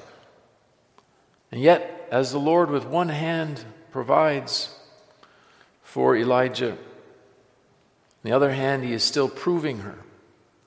And 1.51 1.61
yet, 1.61 2.09
as 2.11 2.33
the 2.33 2.41
Lord 2.41 2.71
with 2.71 2.87
one 2.87 3.11
hand 3.11 3.63
provides 3.91 4.75
for 5.83 6.17
Elijah, 6.17 6.79
on 8.25 8.31
the 8.31 8.37
other 8.37 8.53
hand, 8.53 8.85
he 8.85 8.93
is 8.93 9.03
still 9.03 9.29
proving 9.29 9.81
her. 9.81 9.99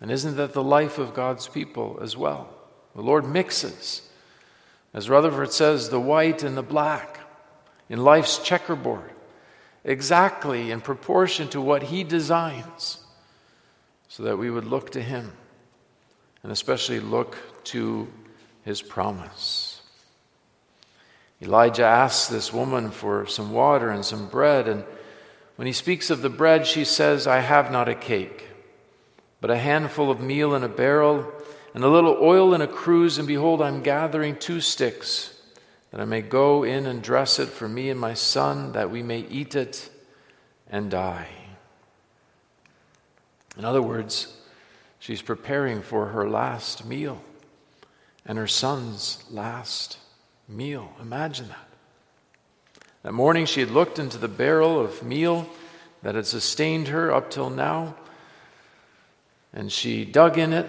And 0.02 0.12
isn't 0.12 0.36
that 0.36 0.54
the 0.54 0.64
life 0.64 0.98
of 0.98 1.14
God's 1.14 1.48
people 1.48 2.00
as 2.02 2.18
well? 2.18 2.50
The 2.96 3.02
Lord 3.02 3.26
mixes, 3.26 4.10
as 4.94 5.10
Rutherford 5.10 5.54
says, 5.54 5.90
the 5.90 6.00
white 6.00 6.44
and 6.44 6.58
the 6.58 6.64
black 6.64 7.20
in 7.88 8.04
life's 8.04 8.40
checkerboard, 8.40 9.12
exactly 9.84 10.72
in 10.72 10.82
proportion 10.82 11.48
to 11.50 11.62
what 11.62 11.84
he 11.84 12.04
designs, 12.04 13.04
so 14.08 14.24
that 14.24 14.38
we 14.38 14.50
would 14.50 14.66
look 14.66 14.92
to 14.92 15.02
him 15.02 15.32
and 16.44 16.52
especially 16.52 17.00
look 17.00 17.38
to 17.64 18.08
his 18.64 18.82
promise. 18.82 19.82
Elijah 21.42 21.86
asks 21.86 22.28
this 22.28 22.52
woman 22.54 22.92
for 22.92 23.26
some 23.28 23.52
water 23.52 23.90
and 23.90 24.04
some 24.06 24.28
bread, 24.28 24.68
and 24.68 24.84
when 25.56 25.66
he 25.66 25.74
speaks 25.74 26.10
of 26.10 26.22
the 26.22 26.30
bread, 26.30 26.68
she 26.68 26.84
says, 26.84 27.28
I 27.28 27.40
have 27.40 27.72
not 27.72 27.90
a 27.90 27.96
cake, 27.96 28.48
but 29.42 29.52
a 29.52 29.58
handful 29.58 30.12
of 30.12 30.20
meal 30.20 30.54
in 30.54 30.64
a 30.64 30.70
barrel, 30.70 31.32
and 31.74 31.84
a 31.84 31.90
little 31.90 32.18
oil 32.22 32.54
in 32.54 32.62
a 32.62 32.68
cruse, 32.68 33.18
and 33.18 33.28
behold, 33.28 33.62
I'm 33.62 33.84
gathering 33.84 34.38
two 34.38 34.62
sticks, 34.62 35.40
that 35.92 36.02
I 36.02 36.06
may 36.06 36.22
go 36.22 36.64
in 36.64 36.86
and 36.86 37.02
dress 37.02 37.40
it 37.40 37.48
for 37.48 37.68
me 37.68 37.90
and 37.90 38.00
my 38.00 38.14
son, 38.14 38.74
that 38.74 38.92
we 38.92 39.04
may 39.04 39.20
eat 39.20 39.56
it 39.56 39.90
and 40.70 40.92
die. 40.92 41.28
In 43.58 43.64
other 43.64 43.82
words, 43.82 44.36
she's 45.00 45.22
preparing 45.22 45.82
for 45.82 46.08
her 46.08 46.30
last 46.30 46.86
meal 46.86 47.22
and 48.26 48.38
her 48.38 48.48
son's 48.48 49.24
last 49.32 49.98
meal. 50.48 50.94
Imagine 51.02 51.48
that. 51.48 51.70
That 53.06 53.14
morning 53.14 53.46
she 53.46 53.60
had 53.60 53.70
looked 53.70 54.00
into 54.00 54.18
the 54.18 54.28
barrel 54.28 54.82
of 54.82 55.04
meal 55.04 55.48
that 56.02 56.16
had 56.16 56.26
sustained 56.26 56.88
her 56.88 57.14
up 57.14 57.30
till 57.30 57.52
now, 57.52 57.96
and 59.54 59.72
she 59.72 60.06
dug 60.06 60.40
in 60.40 60.54
it, 60.54 60.68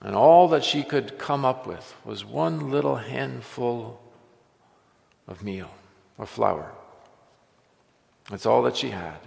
and 0.00 0.16
all 0.16 0.48
that 0.48 0.64
she 0.64 0.82
could 0.82 1.18
come 1.18 1.44
up 1.44 1.66
with 1.66 1.94
was 2.02 2.24
one 2.24 2.70
little 2.70 2.96
handful 2.96 4.00
of 5.26 5.42
meal, 5.42 5.70
of 6.18 6.30
flour. 6.30 6.72
That's 8.30 8.46
all 8.46 8.62
that 8.62 8.78
she 8.78 8.88
had. 8.88 9.18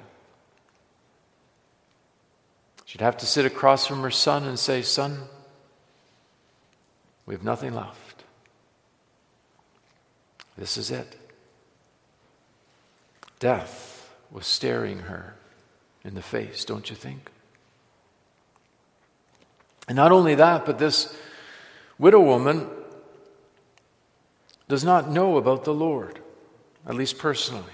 She'd 2.85 3.01
have 3.01 3.17
to 3.17 3.27
sit 3.27 3.45
across 3.45 3.85
from 3.85 4.01
her 4.01 4.09
son 4.09 4.45
and 4.45 4.57
say, 4.57 4.81
Son, 4.81 5.19
we 7.27 7.35
have 7.35 7.43
nothing 7.43 7.75
left. 7.75 8.23
This 10.57 10.77
is 10.77 10.89
it. 10.89 11.20
Death 13.41 14.07
was 14.29 14.45
staring 14.45 14.99
her 14.99 15.33
in 16.03 16.13
the 16.13 16.21
face, 16.21 16.63
don't 16.63 16.91
you 16.91 16.95
think? 16.95 17.31
And 19.87 19.95
not 19.95 20.11
only 20.11 20.35
that, 20.35 20.63
but 20.63 20.77
this 20.77 21.17
widow 21.97 22.21
woman 22.21 22.69
does 24.69 24.83
not 24.83 25.09
know 25.09 25.37
about 25.37 25.63
the 25.63 25.73
Lord, 25.73 26.19
at 26.87 26.93
least 26.93 27.17
personally. 27.17 27.73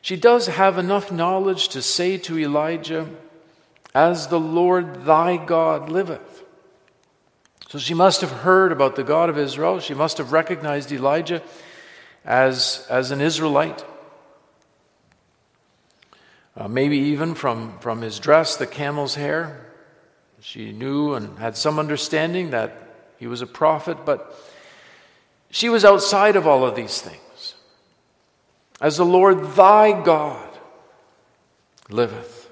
She 0.00 0.16
does 0.16 0.46
have 0.46 0.78
enough 0.78 1.12
knowledge 1.12 1.68
to 1.68 1.82
say 1.82 2.16
to 2.16 2.38
Elijah, 2.38 3.06
As 3.94 4.28
the 4.28 4.40
Lord 4.40 5.04
thy 5.04 5.36
God 5.36 5.90
liveth. 5.90 6.42
So 7.68 7.78
she 7.78 7.92
must 7.92 8.22
have 8.22 8.30
heard 8.30 8.72
about 8.72 8.96
the 8.96 9.04
God 9.04 9.28
of 9.28 9.36
Israel. 9.36 9.78
She 9.78 9.92
must 9.92 10.16
have 10.16 10.32
recognized 10.32 10.90
Elijah 10.90 11.42
as, 12.24 12.86
as 12.88 13.10
an 13.10 13.20
Israelite. 13.20 13.84
Uh, 16.56 16.68
maybe 16.68 16.96
even 16.96 17.34
from, 17.34 17.78
from 17.80 18.00
his 18.00 18.18
dress, 18.18 18.56
the 18.56 18.66
camel's 18.66 19.14
hair. 19.14 19.66
She 20.40 20.72
knew 20.72 21.14
and 21.14 21.38
had 21.38 21.56
some 21.56 21.78
understanding 21.78 22.50
that 22.50 22.72
he 23.18 23.26
was 23.26 23.42
a 23.42 23.46
prophet, 23.46 23.98
but 24.06 24.34
she 25.50 25.68
was 25.68 25.84
outside 25.84 26.36
of 26.36 26.46
all 26.46 26.64
of 26.64 26.74
these 26.74 27.00
things. 27.00 27.54
As 28.80 28.96
the 28.96 29.04
Lord 29.04 29.54
thy 29.54 30.02
God 30.02 30.58
liveth. 31.90 32.50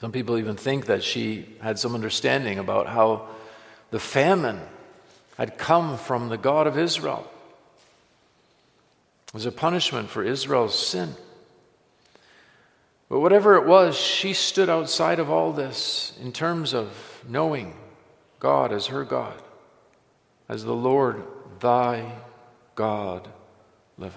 Some 0.00 0.12
people 0.12 0.38
even 0.38 0.56
think 0.56 0.86
that 0.86 1.04
she 1.04 1.46
had 1.60 1.78
some 1.78 1.94
understanding 1.94 2.58
about 2.58 2.86
how 2.86 3.28
the 3.90 4.00
famine 4.00 4.60
had 5.36 5.58
come 5.58 5.98
from 5.98 6.30
the 6.30 6.38
God 6.38 6.66
of 6.66 6.78
Israel. 6.78 7.30
Was 9.32 9.46
a 9.46 9.52
punishment 9.52 10.10
for 10.10 10.24
Israel's 10.24 10.76
sin. 10.76 11.14
But 13.08 13.20
whatever 13.20 13.56
it 13.56 13.66
was, 13.66 13.96
she 13.96 14.32
stood 14.32 14.68
outside 14.68 15.18
of 15.18 15.30
all 15.30 15.52
this 15.52 16.12
in 16.20 16.32
terms 16.32 16.74
of 16.74 17.24
knowing 17.28 17.74
God 18.38 18.72
as 18.72 18.86
her 18.86 19.04
God, 19.04 19.40
as 20.48 20.64
the 20.64 20.74
Lord 20.74 21.22
thy 21.60 22.12
God 22.74 23.28
liveth. 23.98 24.16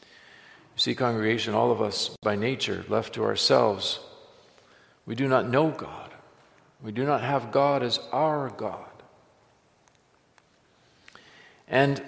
You 0.00 0.80
see, 0.80 0.94
congregation, 0.94 1.54
all 1.54 1.70
of 1.70 1.80
us 1.80 2.10
by 2.22 2.34
nature, 2.34 2.84
left 2.88 3.14
to 3.14 3.24
ourselves, 3.24 4.00
we 5.06 5.14
do 5.14 5.28
not 5.28 5.48
know 5.48 5.70
God. 5.70 6.10
We 6.82 6.90
do 6.90 7.04
not 7.04 7.22
have 7.22 7.52
God 7.52 7.82
as 7.82 8.00
our 8.12 8.50
God. 8.50 8.90
And 11.68 12.02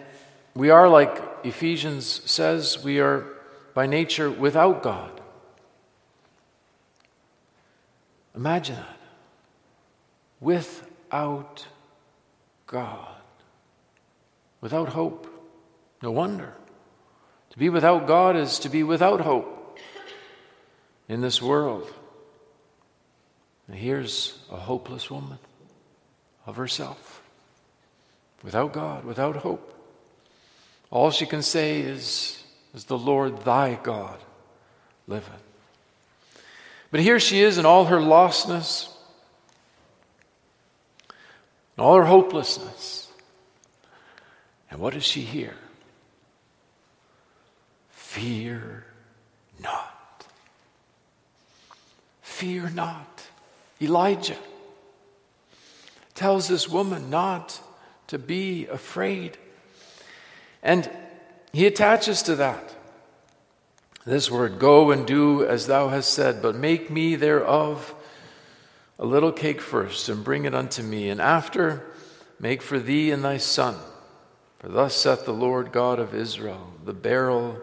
we 0.56 0.70
are, 0.70 0.88
like 0.88 1.22
Ephesians 1.44 2.06
says, 2.24 2.82
we 2.82 2.98
are 2.98 3.26
by 3.74 3.86
nature 3.86 4.30
without 4.30 4.82
God. 4.82 5.20
Imagine 8.34 8.76
that. 8.76 9.00
Without 10.40 11.66
God. 12.66 13.14
Without 14.62 14.88
hope. 14.88 15.26
No 16.02 16.10
wonder. 16.10 16.54
To 17.50 17.58
be 17.58 17.68
without 17.68 18.06
God 18.06 18.34
is 18.34 18.58
to 18.60 18.70
be 18.70 18.82
without 18.82 19.20
hope 19.20 19.78
in 21.06 21.20
this 21.20 21.42
world. 21.42 21.92
And 23.68 23.76
here's 23.76 24.38
a 24.50 24.56
hopeless 24.56 25.10
woman 25.10 25.38
of 26.46 26.56
herself, 26.56 27.20
without 28.42 28.72
God, 28.72 29.04
without 29.04 29.36
hope. 29.36 29.75
All 30.90 31.10
she 31.10 31.26
can 31.26 31.42
say 31.42 31.80
is, 31.80 32.42
is 32.74 32.84
the 32.84 32.98
Lord 32.98 33.42
thy 33.42 33.74
God 33.82 34.18
liveth. 35.06 35.42
But 36.90 37.00
here 37.00 37.18
she 37.18 37.42
is 37.42 37.58
in 37.58 37.66
all 37.66 37.86
her 37.86 37.98
lostness, 37.98 38.88
in 41.76 41.84
all 41.84 41.96
her 41.96 42.04
hopelessness. 42.04 43.08
And 44.70 44.80
what 44.80 44.94
does 44.94 45.04
she 45.04 45.22
hear? 45.22 45.54
Fear 47.90 48.86
not. 49.62 50.26
Fear 52.22 52.70
not. 52.70 53.22
Elijah 53.80 54.38
tells 56.14 56.48
this 56.48 56.68
woman 56.68 57.10
not 57.10 57.60
to 58.06 58.18
be 58.18 58.66
afraid. 58.66 59.36
And 60.66 60.90
he 61.52 61.64
attaches 61.64 62.22
to 62.22 62.34
that 62.34 62.74
this 64.04 64.28
word 64.30 64.58
Go 64.58 64.90
and 64.90 65.06
do 65.06 65.46
as 65.46 65.68
thou 65.68 65.88
hast 65.88 66.12
said, 66.12 66.42
but 66.42 66.56
make 66.56 66.90
me 66.90 67.14
thereof 67.14 67.94
a 68.98 69.06
little 69.06 69.30
cake 69.30 69.60
first, 69.60 70.08
and 70.08 70.24
bring 70.24 70.44
it 70.44 70.54
unto 70.56 70.82
me, 70.82 71.08
and 71.08 71.20
after 71.20 71.84
make 72.40 72.62
for 72.62 72.80
thee 72.80 73.12
and 73.12 73.24
thy 73.24 73.36
son. 73.36 73.76
For 74.58 74.68
thus 74.68 74.96
saith 74.96 75.24
the 75.24 75.32
Lord 75.32 75.70
God 75.70 76.00
of 76.00 76.14
Israel 76.14 76.72
The 76.84 76.92
barrel 76.92 77.60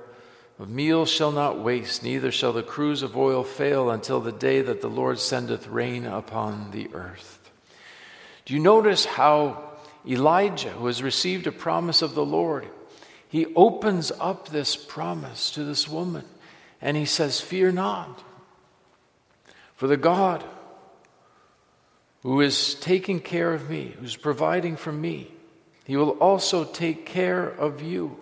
of 0.58 0.70
meal 0.70 1.06
shall 1.06 1.34
not 1.34 1.60
waste, 1.60 2.04
neither 2.04 2.32
shall 2.32 2.54
the 2.54 2.64
cruse 2.64 3.02
of 3.02 3.18
oil 3.18 3.44
fail 3.44 3.90
until 3.90 4.22
the 4.22 4.32
day 4.32 4.62
that 4.62 4.80
the 4.80 4.90
Lord 4.90 5.20
sendeth 5.20 5.68
rain 5.68 6.06
upon 6.06 6.72
the 6.72 6.90
earth. 6.94 7.52
Do 8.46 8.54
you 8.54 8.62
notice 8.62 9.04
how 9.04 9.72
Elijah, 10.08 10.70
who 10.70 10.88
has 10.88 11.04
received 11.04 11.48
a 11.48 11.52
promise 11.52 12.02
of 12.02 12.16
the 12.16 12.26
Lord, 12.26 12.68
he 13.34 13.48
opens 13.56 14.12
up 14.20 14.50
this 14.50 14.76
promise 14.76 15.50
to 15.50 15.64
this 15.64 15.90
woman 15.90 16.24
and 16.80 16.96
he 16.96 17.06
says, 17.06 17.42
Fear 17.42 17.72
not, 17.72 18.24
for 19.76 19.88
the 19.88 19.98
God 19.98 20.44
who 22.22 22.42
is 22.42 22.76
taking 22.76 23.20
care 23.20 23.52
of 23.52 23.72
me, 23.72 23.96
who's 24.00 24.16
providing 24.16 24.76
for 24.76 24.92
me, 24.92 25.32
he 25.84 25.98
will 25.98 26.12
also 26.12 26.64
take 26.64 27.08
care 27.08 27.48
of 27.48 27.82
you. 27.82 28.20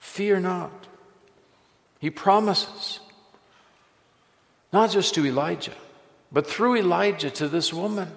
Fear 0.00 0.40
not. 0.40 0.88
He 2.00 2.10
promises, 2.10 2.98
not 4.72 4.90
just 4.90 5.14
to 5.14 5.24
Elijah, 5.24 5.76
but 6.32 6.44
through 6.44 6.74
Elijah 6.74 7.30
to 7.30 7.46
this 7.46 7.72
woman. 7.72 8.10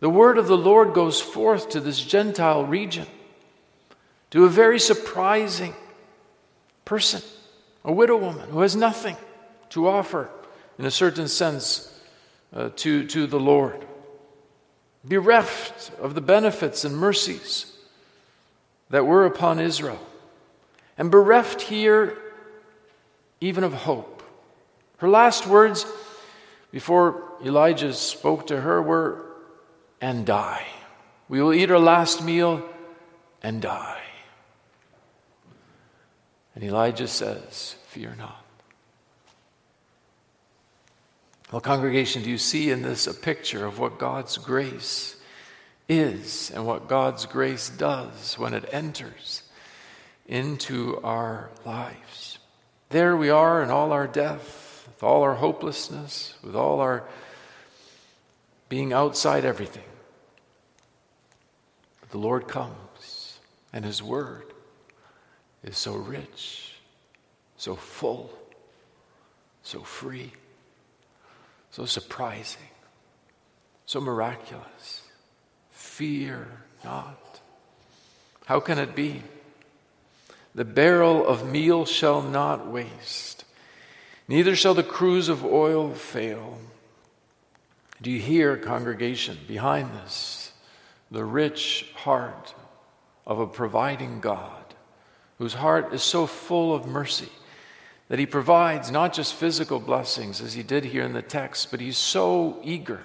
The 0.00 0.10
word 0.10 0.36
of 0.36 0.48
the 0.48 0.58
Lord 0.58 0.92
goes 0.92 1.18
forth 1.18 1.70
to 1.70 1.80
this 1.80 2.02
Gentile 2.02 2.66
region, 2.66 3.06
to 4.30 4.44
a 4.44 4.48
very 4.48 4.78
surprising 4.78 5.74
person 6.84 7.22
a 7.84 7.92
widow 7.92 8.16
woman 8.16 8.48
who 8.50 8.60
has 8.60 8.76
nothing 8.76 9.16
to 9.70 9.88
offer, 9.88 10.28
in 10.78 10.84
a 10.84 10.90
certain 10.90 11.28
sense, 11.28 11.98
uh, 12.52 12.70
to, 12.76 13.06
to 13.06 13.26
the 13.26 13.40
Lord, 13.40 13.86
bereft 15.04 15.90
of 16.00 16.14
the 16.14 16.20
benefits 16.20 16.84
and 16.84 16.96
mercies 16.96 17.72
that 18.90 19.06
were 19.06 19.24
upon 19.24 19.60
Israel, 19.60 20.00
and 20.98 21.10
bereft 21.10 21.62
here 21.62 22.18
even 23.40 23.64
of 23.64 23.72
hope. 23.72 24.22
Her 24.98 25.08
last 25.08 25.46
words 25.46 25.86
before 26.70 27.22
Elijah 27.42 27.94
spoke 27.94 28.48
to 28.48 28.60
her 28.60 28.82
were, 28.82 29.24
and 30.00 30.26
die. 30.26 30.66
We 31.28 31.40
will 31.40 31.54
eat 31.54 31.70
our 31.70 31.78
last 31.78 32.22
meal 32.22 32.68
and 33.42 33.62
die. 33.62 34.09
And 36.60 36.68
Elijah 36.68 37.08
says, 37.08 37.76
Fear 37.86 38.16
not. 38.18 38.44
Well, 41.50 41.62
congregation, 41.62 42.22
do 42.22 42.28
you 42.28 42.36
see 42.36 42.70
in 42.70 42.82
this 42.82 43.06
a 43.06 43.14
picture 43.14 43.64
of 43.64 43.78
what 43.78 43.98
God's 43.98 44.36
grace 44.36 45.16
is 45.88 46.50
and 46.54 46.66
what 46.66 46.86
God's 46.86 47.24
grace 47.24 47.70
does 47.70 48.38
when 48.38 48.52
it 48.52 48.68
enters 48.72 49.42
into 50.28 51.00
our 51.02 51.48
lives? 51.64 52.38
There 52.90 53.16
we 53.16 53.30
are 53.30 53.62
in 53.62 53.70
all 53.70 53.90
our 53.90 54.06
death, 54.06 54.84
with 54.86 55.02
all 55.02 55.22
our 55.22 55.36
hopelessness, 55.36 56.34
with 56.44 56.54
all 56.54 56.80
our 56.80 57.04
being 58.68 58.92
outside 58.92 59.46
everything. 59.46 59.82
But 62.02 62.10
the 62.10 62.18
Lord 62.18 62.48
comes, 62.48 63.38
and 63.72 63.82
His 63.82 64.02
Word 64.02 64.49
is 65.62 65.76
so 65.76 65.94
rich, 65.94 66.74
so 67.56 67.76
full, 67.76 68.30
so 69.62 69.80
free, 69.80 70.32
so 71.70 71.84
surprising, 71.84 72.62
so 73.86 74.00
miraculous. 74.00 75.02
Fear 75.70 76.48
not. 76.84 77.40
How 78.46 78.60
can 78.60 78.78
it 78.78 78.94
be? 78.94 79.22
The 80.54 80.64
barrel 80.64 81.26
of 81.26 81.48
meal 81.48 81.84
shall 81.84 82.22
not 82.22 82.66
waste, 82.66 83.44
neither 84.26 84.56
shall 84.56 84.74
the 84.74 84.82
cruse 84.82 85.28
of 85.28 85.44
oil 85.44 85.92
fail. 85.94 86.58
Do 88.02 88.10
you 88.10 88.18
hear, 88.18 88.56
congregation, 88.56 89.38
behind 89.46 89.90
this, 89.94 90.52
the 91.10 91.24
rich 91.24 91.92
heart 91.94 92.54
of 93.26 93.38
a 93.38 93.46
providing 93.46 94.20
God? 94.20 94.59
Whose 95.40 95.54
heart 95.54 95.94
is 95.94 96.02
so 96.02 96.26
full 96.26 96.74
of 96.74 96.86
mercy 96.86 97.30
that 98.08 98.18
he 98.18 98.26
provides 98.26 98.90
not 98.90 99.14
just 99.14 99.32
physical 99.32 99.80
blessings 99.80 100.42
as 100.42 100.52
he 100.52 100.62
did 100.62 100.84
here 100.84 101.02
in 101.02 101.14
the 101.14 101.22
text, 101.22 101.70
but 101.70 101.80
he's 101.80 101.96
so 101.96 102.60
eager, 102.62 103.00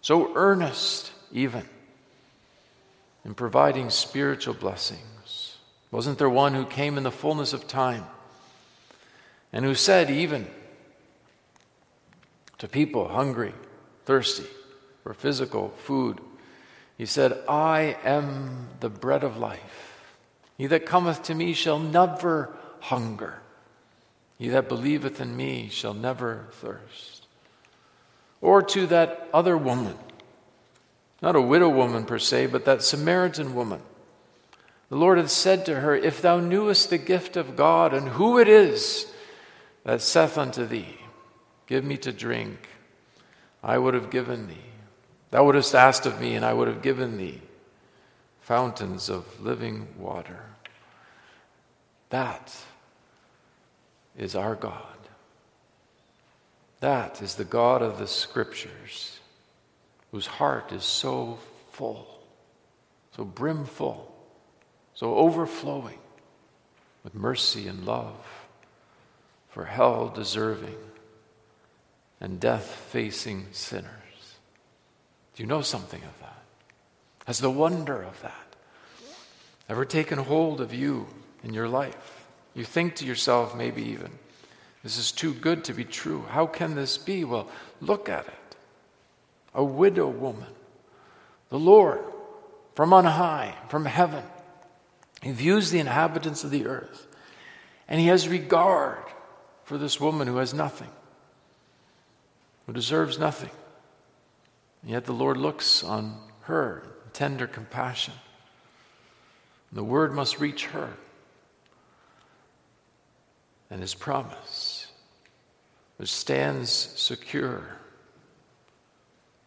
so 0.00 0.34
earnest, 0.34 1.12
even 1.30 1.68
in 3.22 3.34
providing 3.34 3.90
spiritual 3.90 4.54
blessings. 4.54 5.58
Wasn't 5.90 6.16
there 6.16 6.30
one 6.30 6.54
who 6.54 6.64
came 6.64 6.96
in 6.96 7.04
the 7.04 7.10
fullness 7.10 7.52
of 7.52 7.68
time 7.68 8.06
and 9.52 9.62
who 9.62 9.74
said, 9.74 10.08
even 10.08 10.46
to 12.56 12.66
people 12.66 13.08
hungry, 13.08 13.52
thirsty 14.06 14.46
for 15.02 15.12
physical 15.12 15.68
food, 15.84 16.18
he 16.96 17.04
said, 17.04 17.38
I 17.46 17.98
am 18.04 18.68
the 18.80 18.88
bread 18.88 19.22
of 19.22 19.36
life. 19.36 19.89
He 20.60 20.66
that 20.66 20.84
cometh 20.84 21.22
to 21.22 21.34
me 21.34 21.54
shall 21.54 21.78
never 21.78 22.54
hunger. 22.80 23.38
He 24.36 24.48
that 24.50 24.68
believeth 24.68 25.18
in 25.18 25.34
me 25.34 25.70
shall 25.70 25.94
never 25.94 26.48
thirst. 26.52 27.26
Or 28.42 28.60
to 28.60 28.86
that 28.88 29.26
other 29.32 29.56
woman, 29.56 29.96
not 31.22 31.34
a 31.34 31.40
widow 31.40 31.70
woman 31.70 32.04
per 32.04 32.18
se, 32.18 32.48
but 32.48 32.66
that 32.66 32.82
Samaritan 32.82 33.54
woman. 33.54 33.80
The 34.90 34.96
Lord 34.96 35.16
had 35.16 35.30
said 35.30 35.64
to 35.64 35.80
her, 35.80 35.96
If 35.96 36.20
thou 36.20 36.40
knewest 36.40 36.90
the 36.90 36.98
gift 36.98 37.38
of 37.38 37.56
God 37.56 37.94
and 37.94 38.06
who 38.06 38.38
it 38.38 38.46
is 38.46 39.10
that 39.84 40.02
saith 40.02 40.36
unto 40.36 40.66
thee, 40.66 40.98
Give 41.68 41.84
me 41.84 41.96
to 41.96 42.12
drink, 42.12 42.68
I 43.62 43.78
would 43.78 43.94
have 43.94 44.10
given 44.10 44.46
thee. 44.46 44.68
Thou 45.30 45.46
wouldst 45.46 45.74
asked 45.74 46.04
of 46.04 46.20
me, 46.20 46.34
and 46.34 46.44
I 46.44 46.52
would 46.52 46.68
have 46.68 46.82
given 46.82 47.16
thee 47.16 47.40
fountains 48.50 49.08
of 49.08 49.40
living 49.40 49.86
water. 49.96 50.49
That 52.10 52.56
is 54.16 54.34
our 54.34 54.54
God. 54.54 54.84
That 56.80 57.22
is 57.22 57.34
the 57.34 57.44
God 57.44 57.82
of 57.82 57.98
the 57.98 58.06
Scriptures, 58.06 59.20
whose 60.10 60.26
heart 60.26 60.72
is 60.72 60.84
so 60.84 61.38
full, 61.72 62.20
so 63.16 63.24
brimful, 63.24 64.14
so 64.94 65.14
overflowing 65.14 65.98
with 67.04 67.14
mercy 67.14 67.68
and 67.68 67.86
love 67.86 68.16
for 69.50 69.64
hell 69.64 70.08
deserving 70.08 70.76
and 72.20 72.40
death 72.40 72.66
facing 72.90 73.46
sinners. 73.52 73.90
Do 75.34 75.42
you 75.42 75.46
know 75.46 75.62
something 75.62 76.02
of 76.02 76.20
that? 76.20 76.42
Has 77.26 77.40
the 77.40 77.50
wonder 77.50 78.02
of 78.02 78.20
that 78.22 78.56
ever 79.68 79.84
taken 79.84 80.18
hold 80.18 80.60
of 80.60 80.74
you 80.74 81.06
in 81.42 81.54
your 81.54 81.68
life. 81.68 82.26
You 82.54 82.64
think 82.64 82.96
to 82.96 83.06
yourself, 83.06 83.54
maybe 83.54 83.82
even, 83.82 84.10
this 84.82 84.96
is 84.96 85.12
too 85.12 85.34
good 85.34 85.64
to 85.64 85.74
be 85.74 85.84
true. 85.84 86.24
How 86.28 86.46
can 86.46 86.74
this 86.74 86.98
be? 86.98 87.24
Well, 87.24 87.48
look 87.80 88.08
at 88.08 88.26
it. 88.26 88.56
A 89.54 89.64
widow 89.64 90.08
woman, 90.08 90.52
the 91.48 91.58
Lord 91.58 92.00
from 92.74 92.92
on 92.92 93.04
high, 93.04 93.54
from 93.68 93.84
heaven, 93.84 94.24
He 95.20 95.32
views 95.32 95.70
the 95.70 95.80
inhabitants 95.80 96.44
of 96.44 96.50
the 96.50 96.66
earth, 96.66 97.06
and 97.88 98.00
he 98.00 98.06
has 98.06 98.28
regard 98.28 99.04
for 99.64 99.76
this 99.76 100.00
woman 100.00 100.26
who 100.26 100.38
has 100.38 100.54
nothing, 100.54 100.90
who 102.66 102.72
deserves 102.72 103.18
nothing. 103.18 103.50
And 104.82 104.92
yet 104.92 105.04
the 105.04 105.12
Lord 105.12 105.36
looks 105.36 105.84
on 105.84 106.16
her 106.42 106.84
in 107.04 107.10
tender 107.12 107.46
compassion. 107.46 108.14
The 109.72 109.84
word 109.84 110.14
must 110.14 110.40
reach 110.40 110.66
her. 110.66 110.94
And 113.70 113.80
his 113.80 113.94
promise, 113.94 114.90
which 115.96 116.12
stands 116.12 116.70
secure, 116.70 117.76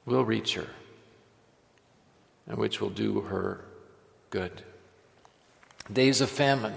will 0.06 0.24
reach 0.24 0.56
her 0.56 0.68
and 2.48 2.58
which 2.58 2.82
will 2.82 2.90
do 2.90 3.22
her 3.22 3.66
good. 4.30 4.64
Days 5.92 6.22
of 6.22 6.30
famine, 6.30 6.76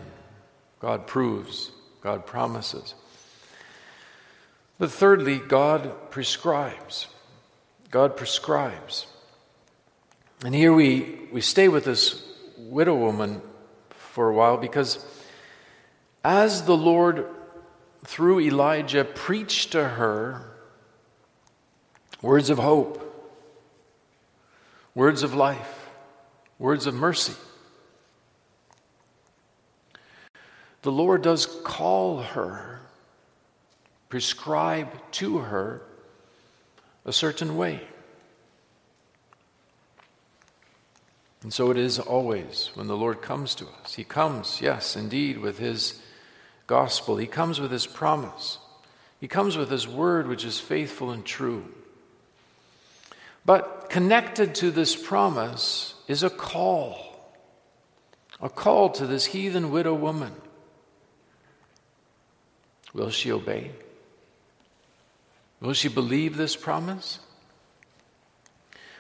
God 0.81 1.07
proves, 1.07 1.71
God 2.01 2.27
promises. 2.27 2.95
But 4.79 4.91
thirdly, 4.91 5.39
God 5.39 6.11
prescribes. 6.11 7.07
God 7.91 8.17
prescribes. 8.17 9.07
And 10.45 10.55
here 10.55 10.73
we, 10.73 11.29
we 11.33 11.41
stay 11.41 11.69
with 11.69 11.85
this 11.85 12.23
widow 12.59 12.95
woman 12.95 13.41
for 13.91 14.29
a 14.29 14.35
while 14.35 14.57
because 14.57 15.05
as 16.23 16.65
the 16.65 16.77
Lord, 16.77 17.27
through 18.07 18.41
Elijah, 18.41 19.05
preached 19.05 19.73
to 19.73 19.83
her 19.89 20.43
words 22.23 22.51
of 22.51 22.59
hope, 22.59 23.03
words 24.95 25.25
of 25.25 25.35
life, 25.35 25.89
words 26.59 26.87
of 26.87 26.95
mercy, 26.95 27.35
the 30.83 30.93
Lord 30.93 31.23
does 31.23 31.47
call 31.65 32.23
her, 32.23 32.81
prescribe 34.09 34.89
to 35.13 35.39
her 35.39 35.83
a 37.05 37.13
certain 37.13 37.57
way. 37.57 37.81
And 41.43 41.53
so 41.53 41.73
it 41.73 41.77
is 41.77 41.99
always 41.99 42.71
when 42.75 42.87
the 42.87 42.97
Lord 42.97 43.21
comes 43.21 43.57
to 43.57 43.67
us. 43.83 43.95
He 43.95 44.05
comes, 44.05 44.61
yes, 44.61 44.95
indeed, 44.95 45.39
with 45.39 45.59
His 45.59 46.01
gospel. 46.67 47.17
He 47.17 47.27
comes 47.27 47.61
with 47.61 47.71
His 47.71 47.87
promise. 47.87 48.59
He 49.21 49.29
comes 49.29 49.57
with 49.57 49.71
His 49.71 49.89
word, 49.89 50.29
which 50.29 50.45
is 50.45 50.61
faithful 50.61 51.11
and 51.11 51.25
true. 51.25 51.65
But 53.45 53.89
connected 53.91 54.55
to 54.57 54.71
this 54.71 54.97
promise 54.97 55.95
is 56.09 56.23
a 56.23 56.31
call 56.31 57.07
a 58.41 58.49
call 58.49 58.91
to 58.91 59.07
this 59.07 59.27
heathen 59.27 59.71
widow 59.71 59.95
woman. 59.95 60.33
Will 62.93 63.11
she 63.11 63.33
obey? 63.33 63.71
Will 65.61 65.73
she 65.73 65.89
believe 65.89 66.37
this 66.37 66.57
promise? 66.57 67.19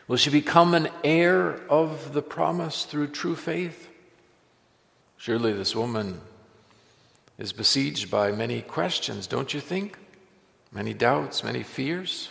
Will 0.08 0.16
she 0.16 0.30
become 0.30 0.74
an 0.74 0.88
heir 1.04 1.60
of 1.68 2.12
the 2.12 2.22
promise 2.22 2.84
through 2.84 3.08
true 3.08 3.36
faith? 3.36 3.88
Surely 5.16 5.52
this 5.52 5.74
woman 5.74 6.20
is 7.38 7.52
besieged 7.52 8.10
by 8.10 8.32
many 8.32 8.62
questions, 8.62 9.26
don't 9.26 9.52
you 9.52 9.60
think? 9.60 9.98
Many 10.72 10.94
doubts, 10.94 11.44
many 11.44 11.62
fears. 11.62 12.30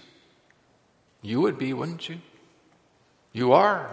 You 1.22 1.42
would 1.42 1.58
be, 1.58 1.74
wouldn't 1.74 2.10
you? 2.10 2.20
You 3.34 3.54
are, 3.54 3.90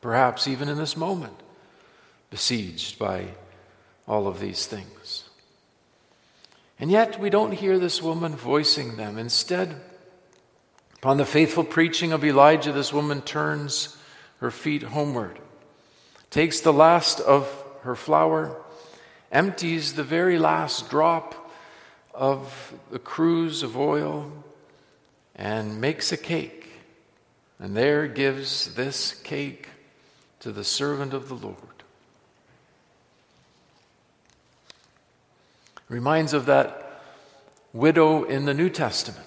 perhaps 0.00 0.48
even 0.48 0.68
in 0.68 0.78
this 0.78 0.96
moment, 0.96 1.40
besieged 2.30 2.98
by 2.98 3.28
all 4.06 4.26
of 4.26 4.40
these 4.40 4.66
things. 4.66 5.24
And 6.78 6.90
yet, 6.90 7.20
we 7.20 7.30
don't 7.30 7.52
hear 7.52 7.78
this 7.78 8.02
woman 8.02 8.34
voicing 8.34 8.96
them. 8.96 9.18
Instead, 9.18 9.80
Upon 11.04 11.18
the 11.18 11.26
faithful 11.26 11.64
preaching 11.64 12.12
of 12.12 12.24
Elijah, 12.24 12.72
this 12.72 12.90
woman 12.90 13.20
turns 13.20 13.94
her 14.38 14.50
feet 14.50 14.82
homeward, 14.82 15.38
takes 16.30 16.60
the 16.60 16.72
last 16.72 17.20
of 17.20 17.46
her 17.82 17.94
flour, 17.94 18.56
empties 19.34 19.94
the 19.94 20.04
very 20.04 20.38
last 20.38 20.88
drop 20.88 21.50
of 22.14 22.72
the 22.90 22.98
cruse 22.98 23.62
of 23.62 23.76
oil, 23.76 24.32
and 25.34 25.80
makes 25.80 26.12
a 26.12 26.16
cake. 26.16 26.70
And 27.58 27.76
there 27.76 28.06
gives 28.06 28.74
this 28.74 29.12
cake 29.12 29.68
to 30.40 30.52
the 30.52 30.64
servant 30.64 31.12
of 31.12 31.28
the 31.28 31.34
Lord. 31.34 31.58
Reminds 35.88 36.32
of 36.32 36.46
that 36.46 37.02
widow 37.72 38.24
in 38.24 38.44
the 38.44 38.54
New 38.54 38.70
Testament 38.70 39.26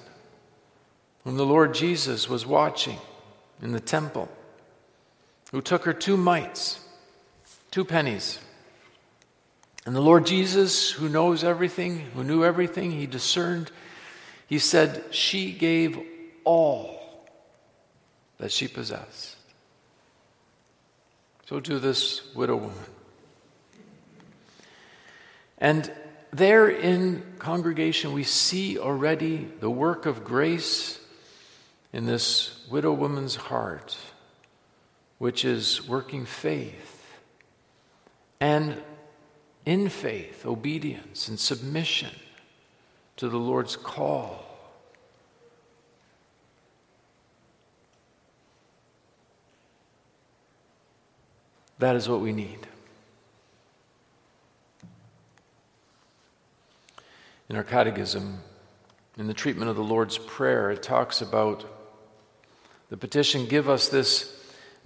whom 1.28 1.36
the 1.36 1.46
Lord 1.46 1.74
Jesus 1.74 2.30
was 2.30 2.46
watching 2.46 2.98
in 3.62 3.74
the 3.74 3.82
temple, 3.82 4.30
who 5.52 5.62
took 5.62 5.84
her 5.84 5.92
two 5.92 6.16
mites, 6.16 6.80
two 7.70 7.84
pennies. 7.84 8.40
And 9.88 9.96
the 9.96 10.02
Lord 10.02 10.26
Jesus, 10.26 10.92
who 10.92 11.08
knows 11.08 11.46
everything, 11.46 12.00
who 12.14 12.22
knew 12.22 12.44
everything, 12.44 12.92
he 12.92 13.08
discerned, 13.08 13.72
he 14.46 14.60
said, 14.60 15.02
She 15.12 15.54
gave 15.54 15.98
all 16.44 17.26
that 18.38 18.52
she 18.52 18.68
possessed. 18.68 19.38
So 21.46 21.62
to 21.62 21.80
this 21.80 22.36
widow 22.36 22.58
woman. 22.58 22.84
And 25.58 25.90
there 26.32 26.68
in 26.68 27.24
congregation, 27.40 28.12
we 28.12 28.26
see 28.26 28.78
already 28.78 29.48
the 29.62 29.70
work 29.70 30.06
of 30.06 30.26
grace 30.26 31.00
in 31.94 32.06
this 32.06 32.68
widow 32.70 32.92
woman's 32.92 33.38
heart, 33.38 33.96
which 35.18 35.46
is 35.46 35.88
working 35.88 36.26
faith 36.26 36.98
and 38.40 38.82
in 39.68 39.90
faith, 39.90 40.46
obedience 40.46 41.28
and 41.28 41.38
submission 41.38 42.10
to 43.18 43.28
the 43.28 43.36
Lord's 43.36 43.76
call. 43.76 44.46
That 51.80 51.98
is 51.98 52.08
what 52.08 52.22
we 52.22 52.32
need. 52.32 52.66
In 57.50 57.58
our 57.58 57.64
catechism, 57.66 58.40
in 59.18 59.28
the 59.28 59.34
treatment 59.34 59.70
of 59.70 59.76
the 59.76 59.84
Lord's 59.84 60.18
Prayer, 60.18 60.72
it 60.72 60.82
talks 60.82 61.22
about 61.22 61.66
the 62.90 62.96
petition, 62.96 63.46
Give 63.48 63.68
us 63.68 63.90
this 63.90 64.34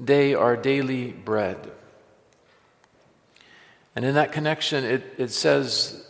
day 0.03 0.33
our 0.33 0.57
daily 0.57 1.11
bread. 1.11 1.71
And 3.95 4.05
in 4.05 4.15
that 4.15 4.31
connection, 4.31 4.83
it, 4.83 5.03
it 5.17 5.31
says 5.31 6.07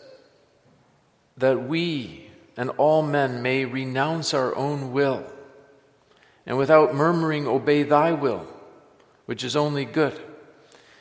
that 1.38 1.67
we 1.67 2.30
and 2.58 2.70
all 2.72 3.02
men 3.02 3.41
may 3.41 3.65
renounce 3.65 4.34
our 4.34 4.56
own 4.56 4.91
will 4.91 5.26
and 6.46 6.58
without 6.58 6.94
murmuring 6.94 7.48
obey 7.48 7.84
thy 7.84 8.12
will, 8.12 8.46
which 9.26 9.44
is 9.44 9.56
only 9.56 9.86
good. 9.86 10.20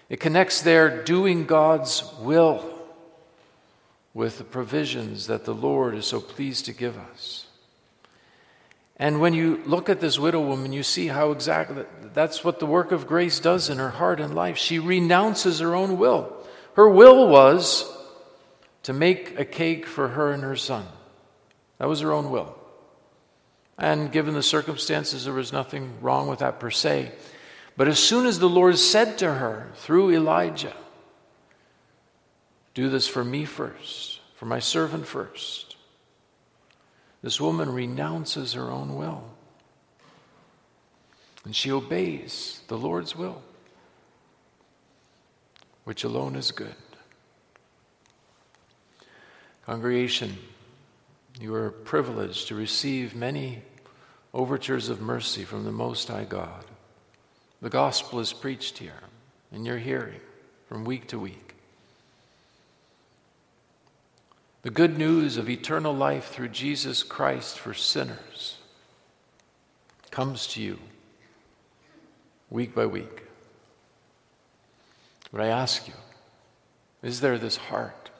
It 0.08 0.20
connects 0.20 0.62
there 0.62 1.02
doing 1.04 1.46
God's 1.46 2.04
will 2.18 2.64
with 4.12 4.38
the 4.38 4.44
provisions 4.44 5.28
that 5.28 5.44
the 5.44 5.54
Lord 5.54 5.94
is 5.94 6.06
so 6.06 6.20
pleased 6.20 6.64
to 6.66 6.72
give 6.72 6.98
us. 6.98 7.46
And 8.96 9.20
when 9.20 9.32
you 9.32 9.62
look 9.64 9.88
at 9.88 10.00
this 10.00 10.18
widow 10.18 10.42
woman, 10.42 10.72
you 10.72 10.82
see 10.82 11.06
how 11.06 11.30
exactly 11.30 11.84
that's 12.12 12.44
what 12.44 12.58
the 12.58 12.66
work 12.66 12.92
of 12.92 13.06
grace 13.06 13.40
does 13.40 13.70
in 13.70 13.78
her 13.78 13.90
heart 13.90 14.20
and 14.20 14.34
life. 14.34 14.58
She 14.58 14.78
renounces 14.78 15.60
her 15.60 15.74
own 15.74 15.96
will. 15.96 16.36
Her 16.74 16.88
will 16.88 17.28
was 17.28 17.90
to 18.84 18.92
make 18.92 19.38
a 19.38 19.44
cake 19.44 19.86
for 19.86 20.08
her 20.08 20.32
and 20.32 20.42
her 20.42 20.56
son. 20.56 20.86
That 21.78 21.88
was 21.88 22.00
her 22.00 22.12
own 22.12 22.30
will. 22.30 22.56
And 23.78 24.12
given 24.12 24.34
the 24.34 24.42
circumstances, 24.42 25.24
there 25.24 25.34
was 25.34 25.52
nothing 25.52 26.00
wrong 26.02 26.28
with 26.28 26.40
that 26.40 26.60
per 26.60 26.70
se. 26.70 27.12
But 27.76 27.88
as 27.88 27.98
soon 27.98 28.26
as 28.26 28.38
the 28.38 28.48
Lord 28.48 28.76
said 28.76 29.16
to 29.18 29.34
her 29.34 29.70
through 29.76 30.10
Elijah, 30.10 30.76
Do 32.74 32.90
this 32.90 33.08
for 33.08 33.24
me 33.24 33.46
first, 33.46 34.20
for 34.36 34.44
my 34.44 34.58
servant 34.58 35.06
first, 35.06 35.76
this 37.22 37.40
woman 37.40 37.72
renounces 37.72 38.52
her 38.52 38.70
own 38.70 38.96
will. 38.96 39.24
And 41.44 41.56
she 41.56 41.70
obeys 41.72 42.60
the 42.68 42.76
Lord's 42.76 43.16
will, 43.16 43.42
which 45.90 46.04
alone 46.04 46.36
is 46.36 46.52
good. 46.52 46.72
Congregation, 49.66 50.38
you 51.40 51.52
are 51.52 51.72
privileged 51.72 52.46
to 52.46 52.54
receive 52.54 53.16
many 53.16 53.60
overtures 54.32 54.88
of 54.88 55.00
mercy 55.00 55.42
from 55.42 55.64
the 55.64 55.72
Most 55.72 56.06
High 56.06 56.26
God. 56.26 56.64
The 57.60 57.70
gospel 57.70 58.20
is 58.20 58.32
preached 58.32 58.78
here 58.78 59.02
in 59.50 59.64
your 59.64 59.78
hearing 59.78 60.20
from 60.68 60.84
week 60.84 61.08
to 61.08 61.18
week. 61.18 61.56
The 64.62 64.70
good 64.70 64.96
news 64.96 65.38
of 65.38 65.50
eternal 65.50 65.92
life 65.92 66.28
through 66.28 66.50
Jesus 66.50 67.02
Christ 67.02 67.58
for 67.58 67.74
sinners 67.74 68.58
comes 70.12 70.46
to 70.52 70.62
you 70.62 70.78
week 72.48 72.76
by 72.76 72.86
week. 72.86 73.24
But 75.32 75.42
I 75.42 75.46
ask 75.46 75.86
you, 75.86 75.94
is 77.02 77.20
there 77.20 77.38
this 77.38 77.56
heart 77.56 78.10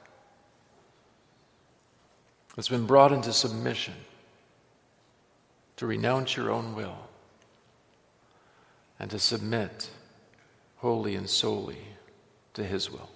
that's 2.55 2.69
been 2.69 2.85
brought 2.85 3.11
into 3.11 3.33
submission 3.33 3.93
to 5.77 5.85
renounce 5.85 6.35
your 6.35 6.51
own 6.51 6.75
will 6.75 6.97
and 8.99 9.09
to 9.11 9.19
submit 9.19 9.89
wholly 10.77 11.15
and 11.15 11.29
solely 11.29 11.85
to 12.53 12.63
His 12.63 12.89
will? 12.89 13.09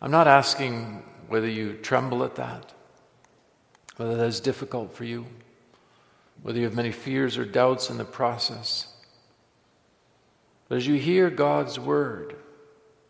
I'm 0.00 0.10
not 0.10 0.28
asking 0.28 1.02
whether 1.28 1.48
you 1.48 1.74
tremble 1.74 2.22
at 2.22 2.36
that, 2.36 2.72
whether 3.96 4.16
that 4.16 4.26
is 4.26 4.40
difficult 4.40 4.94
for 4.94 5.04
you, 5.04 5.26
whether 6.42 6.58
you 6.58 6.64
have 6.64 6.74
many 6.74 6.92
fears 6.92 7.36
or 7.36 7.44
doubts 7.44 7.90
in 7.90 7.98
the 7.98 8.04
process. 8.04 8.87
But 10.68 10.76
as 10.76 10.86
you 10.86 10.94
hear 10.94 11.30
God's 11.30 11.78
word, 11.78 12.36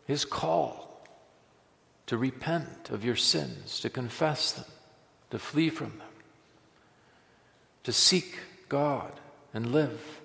His 0.05 0.25
call 0.25 1.05
to 2.07 2.17
repent 2.17 2.89
of 2.89 3.05
your 3.05 3.15
sins, 3.15 3.79
to 3.81 3.89
confess 3.89 4.53
them, 4.53 4.65
to 5.29 5.37
flee 5.37 5.69
from 5.69 5.89
them, 5.99 6.07
to 7.83 7.91
seek 7.91 8.39
God 8.67 9.11
and 9.53 9.71
live, 9.71 10.21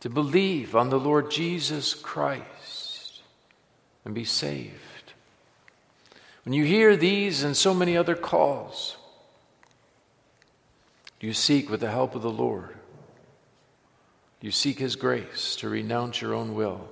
to 0.00 0.10
believe 0.10 0.76
on 0.76 0.90
the 0.90 0.98
Lord 0.98 1.30
Jesus 1.30 1.94
Christ 1.94 3.22
and 4.04 4.14
be 4.14 4.24
saved. 4.24 5.12
When 6.44 6.52
you 6.52 6.64
hear 6.64 6.96
these 6.96 7.42
and 7.42 7.56
so 7.56 7.72
many 7.72 7.96
other 7.96 8.14
calls, 8.14 8.96
do 11.20 11.26
you 11.26 11.34
seek 11.34 11.70
with 11.70 11.80
the 11.80 11.90
help 11.90 12.14
of 12.14 12.22
the 12.22 12.30
Lord? 12.30 12.79
You 14.40 14.50
seek 14.50 14.78
His 14.78 14.96
grace 14.96 15.56
to 15.56 15.68
renounce 15.68 16.20
your 16.20 16.34
own 16.34 16.54
will 16.54 16.88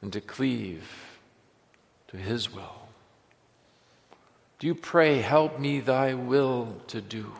and 0.00 0.12
to 0.12 0.20
cleave 0.20 0.88
to 2.08 2.16
His 2.16 2.52
will? 2.52 2.88
Do 4.58 4.66
you 4.66 4.74
pray, 4.74 5.18
Help 5.18 5.58
me 5.58 5.80
thy 5.80 6.14
will 6.14 6.76
to 6.88 7.00
do? 7.00 7.32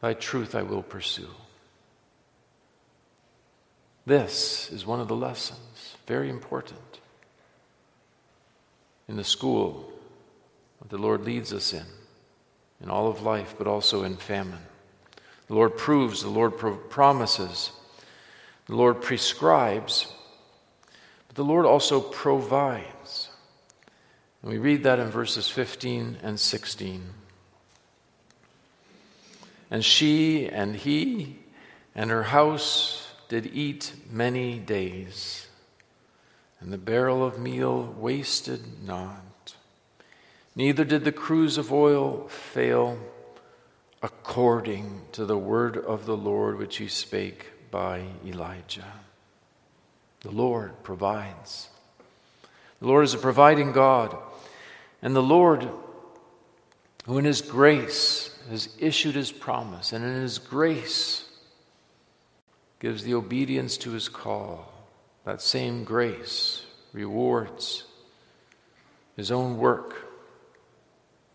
Thy 0.00 0.14
truth 0.14 0.54
I 0.54 0.62
will 0.62 0.82
pursue. 0.82 1.30
This 4.04 4.70
is 4.70 4.86
one 4.86 5.00
of 5.00 5.08
the 5.08 5.16
lessons, 5.16 5.96
very 6.06 6.30
important, 6.30 7.00
in 9.08 9.16
the 9.16 9.24
school 9.24 9.90
that 10.80 10.90
the 10.90 10.98
Lord 10.98 11.24
leads 11.24 11.52
us 11.52 11.72
in, 11.72 11.86
in 12.82 12.90
all 12.90 13.08
of 13.08 13.22
life, 13.22 13.54
but 13.56 13.66
also 13.66 14.04
in 14.04 14.16
famine. 14.16 14.62
The 15.48 15.54
Lord 15.54 15.76
proves, 15.76 16.22
the 16.22 16.28
Lord 16.28 16.58
pro- 16.58 16.76
promises, 16.76 17.70
the 18.66 18.74
Lord 18.74 19.00
prescribes, 19.00 20.12
but 21.28 21.36
the 21.36 21.44
Lord 21.44 21.66
also 21.66 22.00
provides. 22.00 23.28
And 24.42 24.50
we 24.50 24.58
read 24.58 24.82
that 24.84 24.98
in 24.98 25.08
verses 25.08 25.48
15 25.48 26.18
and 26.22 26.38
16. 26.38 27.02
And 29.70 29.84
she 29.84 30.48
and 30.48 30.76
he 30.76 31.38
and 31.94 32.10
her 32.10 32.24
house 32.24 33.08
did 33.28 33.46
eat 33.46 33.92
many 34.10 34.58
days, 34.58 35.48
and 36.60 36.72
the 36.72 36.78
barrel 36.78 37.24
of 37.24 37.38
meal 37.38 37.94
wasted 37.98 38.84
not. 38.84 39.22
Neither 40.56 40.86
did 40.86 41.04
the 41.04 41.12
cruse 41.12 41.58
of 41.58 41.70
oil 41.70 42.28
fail, 42.28 42.98
according 44.02 45.02
to 45.12 45.26
the 45.26 45.36
word 45.36 45.76
of 45.76 46.06
the 46.06 46.16
Lord 46.16 46.58
which 46.58 46.78
he 46.78 46.88
spake 46.88 47.70
by 47.70 48.04
Elijah. 48.24 48.90
The 50.22 50.30
Lord 50.30 50.82
provides. 50.82 51.68
The 52.80 52.86
Lord 52.86 53.04
is 53.04 53.12
a 53.12 53.18
providing 53.18 53.72
God. 53.72 54.16
And 55.02 55.14
the 55.14 55.22
Lord, 55.22 55.68
who 57.04 57.18
in 57.18 57.26
his 57.26 57.42
grace 57.42 58.34
has 58.48 58.70
issued 58.78 59.14
his 59.14 59.32
promise, 59.32 59.92
and 59.92 60.02
in 60.02 60.22
his 60.22 60.38
grace 60.38 61.28
gives 62.80 63.04
the 63.04 63.12
obedience 63.12 63.76
to 63.78 63.90
his 63.90 64.08
call, 64.08 64.72
that 65.24 65.42
same 65.42 65.84
grace 65.84 66.64
rewards 66.94 67.84
his 69.16 69.30
own 69.30 69.58
work 69.58 70.05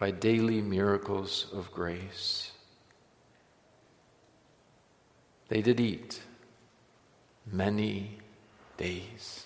by 0.02 0.10
daily 0.10 0.62
miracles 0.62 1.46
of 1.54 1.72
grace. 1.72 2.54
They 5.48 5.62
did 5.62 5.80
eat 5.80 6.24
many 7.46 8.18
days. 8.78 9.46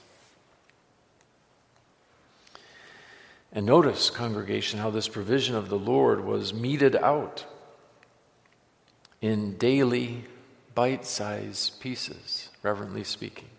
And 3.51 3.65
notice, 3.65 4.09
congregation, 4.09 4.79
how 4.79 4.91
this 4.91 5.09
provision 5.09 5.57
of 5.57 5.67
the 5.67 5.77
Lord 5.77 6.23
was 6.23 6.53
meted 6.53 6.95
out 6.95 7.43
in 9.19 9.57
daily 9.57 10.23
bite 10.73 11.03
sized 11.03 11.81
pieces, 11.81 12.47
reverently 12.63 13.03
speaking. 13.03 13.49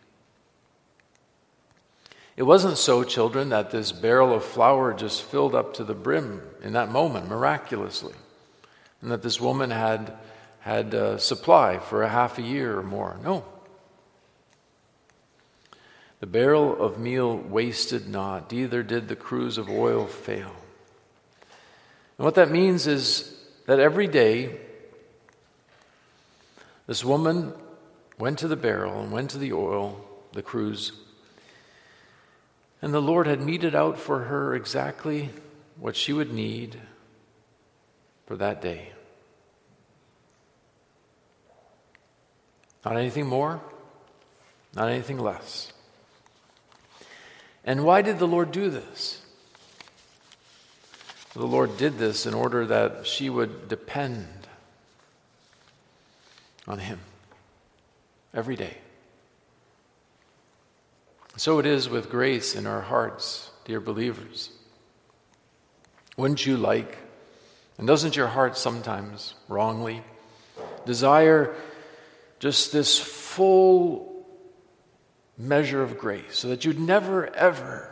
It 2.37 2.43
wasn't 2.43 2.77
so, 2.77 3.03
children, 3.03 3.49
that 3.49 3.71
this 3.71 3.93
barrel 3.93 4.35
of 4.35 4.45
flour 4.45 4.93
just 4.93 5.23
filled 5.23 5.55
up 5.55 5.75
to 5.75 5.85
the 5.85 5.95
brim 5.95 6.43
in 6.63 6.75
that 6.75 6.91
moment, 6.91 7.29
miraculously, 7.29 8.15
and 9.01 9.11
that 9.11 9.23
this 9.23 9.41
woman 9.41 9.71
had 9.71 10.13
had 10.61 10.93
a 10.93 11.19
supply 11.19 11.79
for 11.79 12.03
a 12.03 12.09
half 12.09 12.39
a 12.39 12.43
year 12.43 12.79
or 12.79 12.83
more. 12.83 13.17
No. 13.23 13.45
The 16.21 16.27
barrel 16.27 16.83
of 16.83 16.99
meal 16.99 17.37
wasted 17.37 18.09
not, 18.09 18.53
neither 18.53 18.83
did 18.83 19.09
the 19.09 19.17
cruse 19.17 19.57
of 19.59 19.71
oil 19.71 20.07
fail. 20.07 20.55
And 22.19 22.25
what 22.25 22.35
that 22.35 22.51
means 22.51 22.87
is 22.87 23.39
that 23.67 23.79
every 23.79 24.09
day 24.09 24.59
this 26.87 27.05
woman 27.05 27.55
went 28.19 28.39
to 28.41 28.49
the 28.49 28.57
barrel 28.57 29.01
and 29.01 29.13
went 29.13 29.31
to 29.31 29.39
the 29.39 29.53
oil, 29.53 30.05
the 30.33 30.43
cruse, 30.43 30.93
and 32.83 32.93
the 32.93 33.01
Lord 33.01 33.27
had 33.27 33.41
meted 33.41 33.75
out 33.75 33.99
for 33.99 34.25
her 34.25 34.55
exactly 34.55 35.31
what 35.79 35.97
she 35.97 36.13
would 36.13 36.33
need 36.33 36.81
for 38.27 38.37
that 38.37 38.61
day. 38.61 38.93
Not 42.85 42.97
anything 42.97 43.27
more, 43.27 43.61
not 44.75 44.89
anything 44.89 45.19
less. 45.19 45.73
And 47.65 47.85
why 47.85 48.03
did 48.03 48.19
the 48.19 48.29
Lord 48.29 48.53
do 48.53 48.71
this? 48.71 49.23
The 51.35 51.47
Lord 51.47 51.77
did 51.77 51.99
this 51.99 52.25
in 52.25 52.33
order 52.33 52.65
that 52.67 53.07
she 53.07 53.29
would 53.29 53.69
depend 53.69 54.27
on 56.67 56.79
Him 56.79 57.01
every 58.33 58.57
day. 58.57 58.79
So 61.37 61.59
it 61.59 61.67
is 61.67 61.89
with 61.89 62.11
grace 62.11 62.55
in 62.55 62.67
our 62.67 62.81
hearts, 62.81 63.51
dear 63.65 63.81
believers. 63.81 64.51
Wouldn't 66.17 66.47
you 66.47 66.57
like, 66.57 66.97
and 67.79 67.87
doesn't 67.87 68.17
your 68.17 68.29
heart 68.29 68.57
sometimes 68.57 69.35
wrongly 69.49 70.03
desire 70.87 71.55
just 72.39 72.73
this 72.73 72.99
full 72.99 74.27
measure 75.37 75.83
of 75.83 75.99
grace 75.99 76.39
so 76.39 76.49
that 76.49 76.65
you'd 76.65 76.81
never, 76.81 77.27
ever 77.35 77.91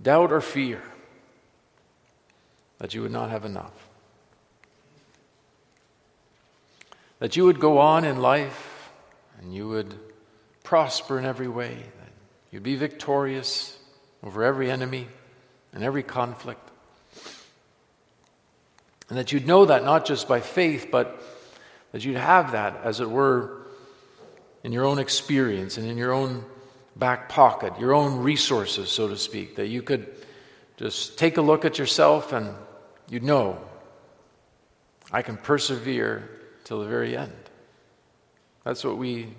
doubt 0.00 0.32
or 0.32 0.40
fear 0.40 0.82
that 2.78 2.94
you 2.94 3.02
would 3.02 3.12
not 3.12 3.30
have 3.30 3.44
enough? 3.44 3.88
that 7.22 7.36
you 7.36 7.44
would 7.44 7.60
go 7.60 7.78
on 7.78 8.04
in 8.04 8.20
life 8.20 8.90
and 9.38 9.54
you 9.54 9.68
would 9.68 9.94
prosper 10.72 11.18
in 11.18 11.26
every 11.26 11.48
way, 11.48 11.74
that 11.74 12.12
you'd 12.50 12.62
be 12.62 12.76
victorious 12.76 13.76
over 14.22 14.42
every 14.42 14.70
enemy 14.70 15.06
and 15.74 15.84
every 15.84 16.02
conflict. 16.02 16.66
And 19.10 19.18
that 19.18 19.32
you'd 19.32 19.46
know 19.46 19.66
that 19.66 19.84
not 19.84 20.06
just 20.06 20.26
by 20.26 20.40
faith, 20.40 20.88
but 20.90 21.22
that 21.92 22.02
you'd 22.06 22.16
have 22.16 22.52
that, 22.52 22.80
as 22.84 23.00
it 23.00 23.10
were, 23.10 23.66
in 24.64 24.72
your 24.72 24.86
own 24.86 24.98
experience 24.98 25.76
and 25.76 25.86
in 25.86 25.98
your 25.98 26.10
own 26.10 26.42
back 26.96 27.28
pocket, 27.28 27.78
your 27.78 27.92
own 27.92 28.20
resources, 28.22 28.90
so 28.90 29.08
to 29.08 29.18
speak, 29.18 29.56
that 29.56 29.66
you 29.66 29.82
could 29.82 30.10
just 30.78 31.18
take 31.18 31.36
a 31.36 31.42
look 31.42 31.66
at 31.66 31.78
yourself 31.78 32.32
and 32.32 32.48
you'd 33.10 33.22
know, 33.22 33.58
I 35.12 35.20
can 35.20 35.36
persevere 35.36 36.30
till 36.64 36.80
the 36.80 36.88
very 36.88 37.14
end. 37.14 37.36
That's 38.64 38.82
what 38.84 38.96
we 38.96 39.34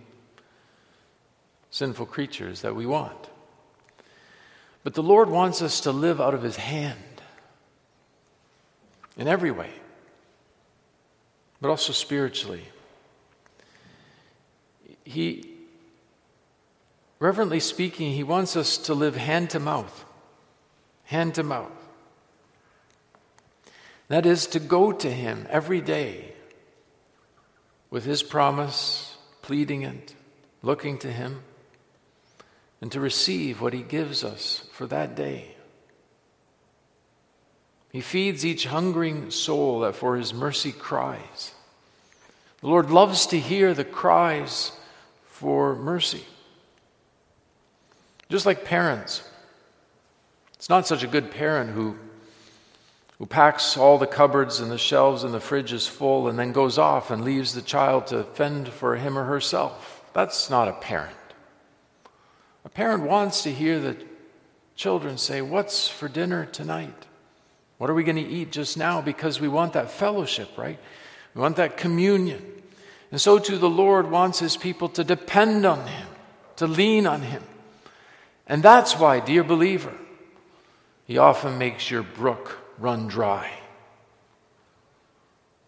sinful 1.73 2.05
creatures 2.05 2.61
that 2.61 2.75
we 2.75 2.85
want. 2.85 3.29
But 4.83 4.93
the 4.93 5.01
Lord 5.01 5.27
wants 5.27 5.59
us 5.59 5.81
to 5.81 5.91
live 5.91 6.21
out 6.21 6.35
of 6.35 6.43
His 6.43 6.55
hand 6.55 6.99
in 9.17 9.27
every 9.27 9.49
way, 9.49 9.71
but 11.59 11.69
also 11.69 11.91
spiritually. 11.91 12.61
He, 15.03 15.49
reverently 17.17 17.59
speaking, 17.59 18.11
He 18.11 18.23
wants 18.23 18.55
us 18.55 18.77
to 18.77 18.93
live 18.93 19.15
hand 19.15 19.49
to 19.49 19.59
mouth, 19.59 20.05
hand 21.05 21.33
to 21.35 21.43
mouth. 21.43 21.71
That 24.09 24.27
is 24.27 24.45
to 24.47 24.59
go 24.59 24.91
to 24.91 25.09
Him 25.09 25.47
every 25.49 25.81
day 25.81 26.33
with 27.89 28.05
His 28.05 28.21
promise, 28.21 29.17
pleading 29.41 29.81
it, 29.81 30.13
looking 30.61 30.99
to 30.99 31.11
Him, 31.11 31.41
and 32.83 32.91
to 32.91 32.99
receive 32.99 33.61
what 33.61 33.71
He 33.71 33.81
gives 33.81 34.25
us 34.25 34.61
for 34.73 34.85
that 34.87 35.15
day. 35.15 35.55
He 37.93 38.01
feeds 38.01 38.45
each 38.45 38.65
hungering 38.65 39.31
soul 39.31 39.79
that 39.79 39.95
for 39.95 40.17
His 40.17 40.33
mercy 40.33 40.73
cries. 40.73 41.53
The 42.59 42.67
Lord 42.67 42.91
loves 42.91 43.27
to 43.27 43.39
hear 43.39 43.73
the 43.73 43.85
cries 43.85 44.73
for 45.27 45.77
mercy. 45.77 46.25
Just 48.27 48.45
like 48.45 48.65
parents. 48.65 49.23
It's 50.55 50.67
not 50.67 50.85
such 50.85 51.03
a 51.03 51.07
good 51.07 51.31
parent 51.31 51.69
who 51.69 51.95
who 53.17 53.25
packs 53.25 53.77
all 53.77 53.97
the 53.97 54.07
cupboards 54.07 54.59
and 54.59 54.69
the 54.69 54.77
shelves 54.77 55.23
and 55.23 55.33
the 55.33 55.39
fridges 55.39 55.87
full 55.87 56.27
and 56.27 56.37
then 56.37 56.51
goes 56.51 56.77
off 56.77 57.11
and 57.11 57.23
leaves 57.23 57.53
the 57.53 57.61
child 57.61 58.07
to 58.07 58.25
fend 58.25 58.67
for 58.67 58.97
him 58.97 59.17
or 59.17 59.23
herself. 59.23 60.03
That's 60.11 60.49
not 60.49 60.67
a 60.67 60.73
parent. 60.73 61.15
A 62.65 62.69
parent 62.69 63.03
wants 63.03 63.43
to 63.43 63.51
hear 63.51 63.79
the 63.79 63.97
children 64.75 65.17
say, 65.17 65.41
What's 65.41 65.87
for 65.87 66.07
dinner 66.07 66.45
tonight? 66.45 67.05
What 67.77 67.89
are 67.89 67.93
we 67.93 68.03
going 68.03 68.15
to 68.15 68.21
eat 68.21 68.51
just 68.51 68.77
now? 68.77 69.01
Because 69.01 69.41
we 69.41 69.47
want 69.47 69.73
that 69.73 69.91
fellowship, 69.91 70.57
right? 70.57 70.79
We 71.33 71.41
want 71.41 71.57
that 71.57 71.75
communion. 71.75 72.41
And 73.11 73.19
so 73.19 73.39
too, 73.39 73.57
the 73.57 73.69
Lord 73.69 74.09
wants 74.09 74.39
his 74.39 74.55
people 74.55 74.89
to 74.89 75.03
depend 75.03 75.65
on 75.65 75.85
him, 75.85 76.07
to 76.57 76.67
lean 76.67 77.05
on 77.05 77.21
him. 77.21 77.43
And 78.47 78.63
that's 78.63 78.97
why, 78.97 79.19
dear 79.19 79.43
believer, 79.43 79.93
he 81.05 81.17
often 81.17 81.57
makes 81.57 81.91
your 81.91 82.03
brook 82.03 82.57
run 82.79 83.07
dry 83.07 83.51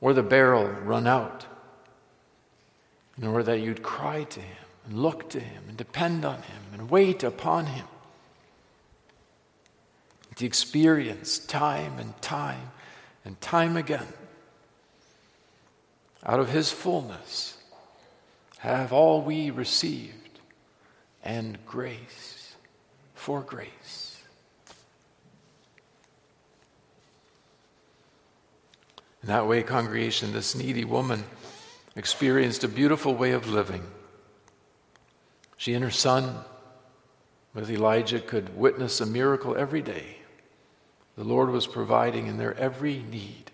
or 0.02 0.14
the 0.14 0.24
barrel 0.24 0.68
run 0.68 1.08
out, 1.08 1.46
in 3.18 3.28
order 3.28 3.44
that 3.44 3.60
you'd 3.60 3.82
cry 3.82 4.24
to 4.24 4.40
him 4.40 4.65
and 4.86 5.02
look 5.02 5.30
to 5.32 5.40
him 5.40 5.64
and 5.68 5.78
depend 5.78 6.26
on 6.26 6.42
him 6.44 6.62
and 6.74 6.90
wait 6.90 7.24
upon 7.24 7.66
him. 7.68 7.86
To 10.38 10.46
experience 10.46 11.40
time 11.40 11.98
and 11.98 12.22
time 12.22 12.72
and 13.24 13.40
time 13.40 13.78
again 13.78 14.08
out 16.26 16.40
of 16.40 16.50
his 16.50 16.72
fullness 16.72 17.58
have 18.58 18.92
all 18.92 19.22
we 19.22 19.52
received 19.52 20.40
and 21.24 21.64
grace 21.66 22.56
for 23.14 23.42
grace. 23.42 24.22
In 29.22 29.30
that 29.30 29.48
way, 29.48 29.64
congregation, 29.64 30.34
this 30.34 30.54
needy 30.54 30.86
woman 30.86 31.24
experienced 31.96 32.64
a 32.64 32.68
beautiful 32.68 33.16
way 33.16 33.32
of 33.32 33.48
living. 33.48 33.84
She 35.66 35.74
and 35.74 35.84
her 35.84 35.90
son, 35.90 36.46
with 37.56 37.72
Elijah, 37.72 38.20
could 38.20 38.56
witness 38.56 39.02
a 39.02 39.06
miracle 39.08 39.58
every 39.58 39.82
day. 39.82 40.18
The 41.18 41.24
Lord 41.24 41.50
was 41.50 41.66
providing 41.66 42.28
in 42.28 42.38
their 42.38 42.54
every 42.54 43.02
need. 43.10 43.50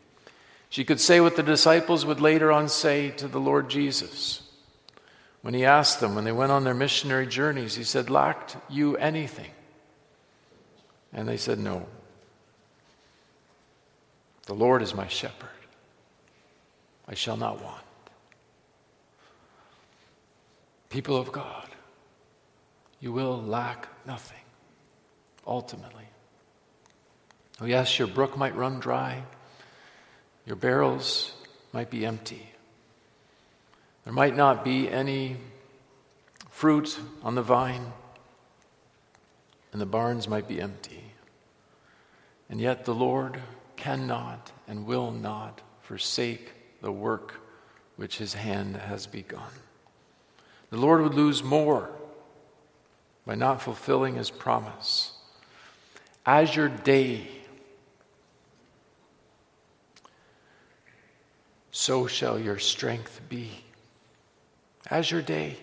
She 0.69 0.83
could 0.83 0.99
say 0.99 1.21
what 1.21 1.37
the 1.37 1.41
disciples 1.41 2.05
would 2.05 2.19
later 2.19 2.51
on 2.51 2.67
say 2.67 3.11
to 3.11 3.29
the 3.29 3.39
Lord 3.39 3.69
Jesus. 3.69 4.41
When 5.41 5.53
he 5.53 5.63
asked 5.63 6.01
them, 6.01 6.13
when 6.13 6.25
they 6.25 6.33
went 6.33 6.51
on 6.51 6.65
their 6.65 6.73
missionary 6.73 7.27
journeys, 7.27 7.75
he 7.75 7.85
said, 7.85 8.09
Lacked 8.09 8.57
you 8.69 8.97
anything? 8.97 9.51
And 11.13 11.29
they 11.29 11.37
said, 11.37 11.59
No. 11.59 11.87
The 14.47 14.53
Lord 14.53 14.81
is 14.81 14.93
my 14.93 15.07
shepherd. 15.07 15.47
I 17.07 17.13
shall 17.13 17.37
not 17.37 17.63
want. 17.63 17.85
People 20.89 21.15
of 21.15 21.31
God, 21.31 21.70
you 23.01 23.11
will 23.11 23.41
lack 23.41 23.87
nothing, 24.05 24.37
ultimately. 25.45 26.05
Oh, 27.59 27.65
yes, 27.65 27.99
your 27.99 28.07
brook 28.07 28.37
might 28.37 28.55
run 28.55 28.79
dry, 28.79 29.23
your 30.45 30.55
barrels 30.55 31.33
might 31.73 31.89
be 31.89 32.05
empty. 32.05 32.47
There 34.03 34.13
might 34.13 34.35
not 34.35 34.63
be 34.63 34.89
any 34.89 35.37
fruit 36.49 36.99
on 37.23 37.35
the 37.35 37.41
vine, 37.41 37.91
and 39.71 39.81
the 39.81 39.85
barns 39.85 40.27
might 40.27 40.47
be 40.47 40.61
empty. 40.61 41.03
And 42.49 42.59
yet 42.59 42.85
the 42.85 42.95
Lord 42.95 43.39
cannot 43.77 44.51
and 44.67 44.85
will 44.85 45.11
not 45.11 45.61
forsake 45.81 46.51
the 46.81 46.91
work 46.91 47.39
which 47.95 48.17
his 48.17 48.33
hand 48.33 48.75
has 48.75 49.07
begun. 49.07 49.51
The 50.69 50.77
Lord 50.77 51.01
would 51.01 51.13
lose 51.13 51.43
more 51.43 51.89
by 53.25 53.35
not 53.35 53.61
fulfilling 53.61 54.15
his 54.15 54.29
promise. 54.29 55.13
As 56.25 56.55
your 56.55 56.69
day, 56.69 57.27
so 61.71 62.07
shall 62.07 62.39
your 62.39 62.59
strength 62.59 63.21
be. 63.29 63.63
As 64.89 65.09
your 65.09 65.21
day, 65.21 65.57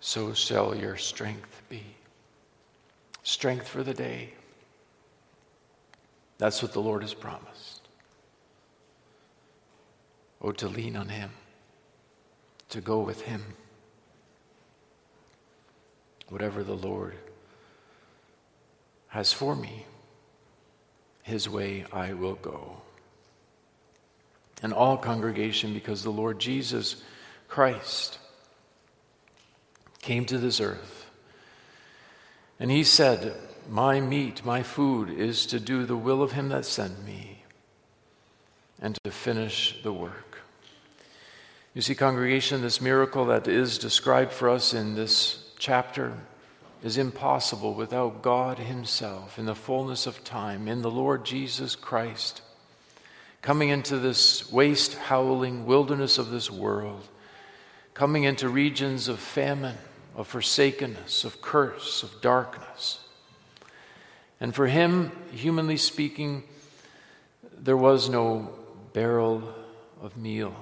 so 0.00 0.32
shall 0.32 0.74
your 0.74 0.96
strength 0.96 1.62
be. 1.68 1.82
Strength 3.22 3.66
for 3.66 3.82
the 3.82 3.94
day. 3.94 4.34
That's 6.38 6.62
what 6.62 6.72
the 6.72 6.80
Lord 6.80 7.02
has 7.02 7.14
promised. 7.14 7.88
Oh, 10.40 10.52
to 10.52 10.68
lean 10.68 10.96
on 10.96 11.08
Him, 11.08 11.30
to 12.68 12.80
go 12.80 13.00
with 13.00 13.22
Him. 13.22 13.42
Whatever 16.28 16.64
the 16.64 16.74
Lord 16.74 17.14
has 19.08 19.32
for 19.32 19.54
me, 19.54 19.86
His 21.22 21.48
way 21.48 21.84
I 21.92 22.12
will 22.12 22.34
go. 22.34 22.78
And 24.62 24.72
all 24.72 24.96
congregation, 24.96 25.74
because 25.74 26.02
the 26.02 26.10
Lord 26.10 26.38
Jesus 26.38 27.02
Christ 27.48 28.18
came 30.00 30.24
to 30.26 30.38
this 30.38 30.60
earth. 30.60 31.06
And 32.58 32.70
he 32.70 32.84
said, 32.84 33.34
My 33.68 34.00
meat, 34.00 34.44
my 34.44 34.62
food 34.62 35.10
is 35.10 35.46
to 35.46 35.60
do 35.60 35.84
the 35.84 35.96
will 35.96 36.22
of 36.22 36.32
him 36.32 36.48
that 36.48 36.64
sent 36.64 37.04
me 37.04 37.42
and 38.80 38.96
to 39.04 39.10
finish 39.10 39.78
the 39.82 39.92
work. 39.92 40.38
You 41.74 41.82
see, 41.82 41.94
congregation, 41.94 42.62
this 42.62 42.80
miracle 42.80 43.26
that 43.26 43.48
is 43.48 43.78
described 43.78 44.32
for 44.32 44.48
us 44.48 44.72
in 44.72 44.94
this 44.94 45.45
chapter 45.58 46.14
is 46.82 46.98
impossible 46.98 47.74
without 47.74 48.22
God 48.22 48.58
Himself 48.58 49.38
in 49.38 49.46
the 49.46 49.54
fullness 49.54 50.06
of 50.06 50.24
time, 50.24 50.68
in 50.68 50.82
the 50.82 50.90
Lord 50.90 51.24
Jesus 51.24 51.74
Christ, 51.74 52.42
coming 53.42 53.70
into 53.70 53.98
this 53.98 54.50
waste, 54.52 54.94
howling 54.94 55.66
wilderness 55.66 56.18
of 56.18 56.30
this 56.30 56.50
world, 56.50 57.06
coming 57.94 58.24
into 58.24 58.48
regions 58.48 59.08
of 59.08 59.18
famine, 59.18 59.76
of 60.14 60.28
forsakenness, 60.28 61.24
of 61.24 61.40
curse, 61.40 62.02
of 62.02 62.20
darkness. 62.20 63.00
And 64.40 64.54
for 64.54 64.66
Him, 64.66 65.12
humanly 65.32 65.76
speaking, 65.76 66.44
there 67.58 67.76
was 67.76 68.08
no 68.08 68.50
barrel 68.92 69.54
of 70.00 70.16
meal, 70.16 70.54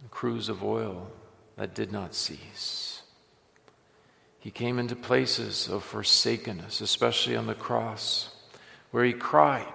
and 0.00 0.10
cruse 0.10 0.48
of 0.48 0.64
oil 0.64 1.10
that 1.56 1.74
did 1.74 1.92
not 1.92 2.14
cease. 2.14 2.91
He 4.42 4.50
came 4.50 4.80
into 4.80 4.96
places 4.96 5.68
of 5.68 5.84
forsakenness, 5.84 6.80
especially 6.80 7.36
on 7.36 7.46
the 7.46 7.54
cross, 7.54 8.34
where 8.90 9.04
he 9.04 9.12
cried, 9.12 9.72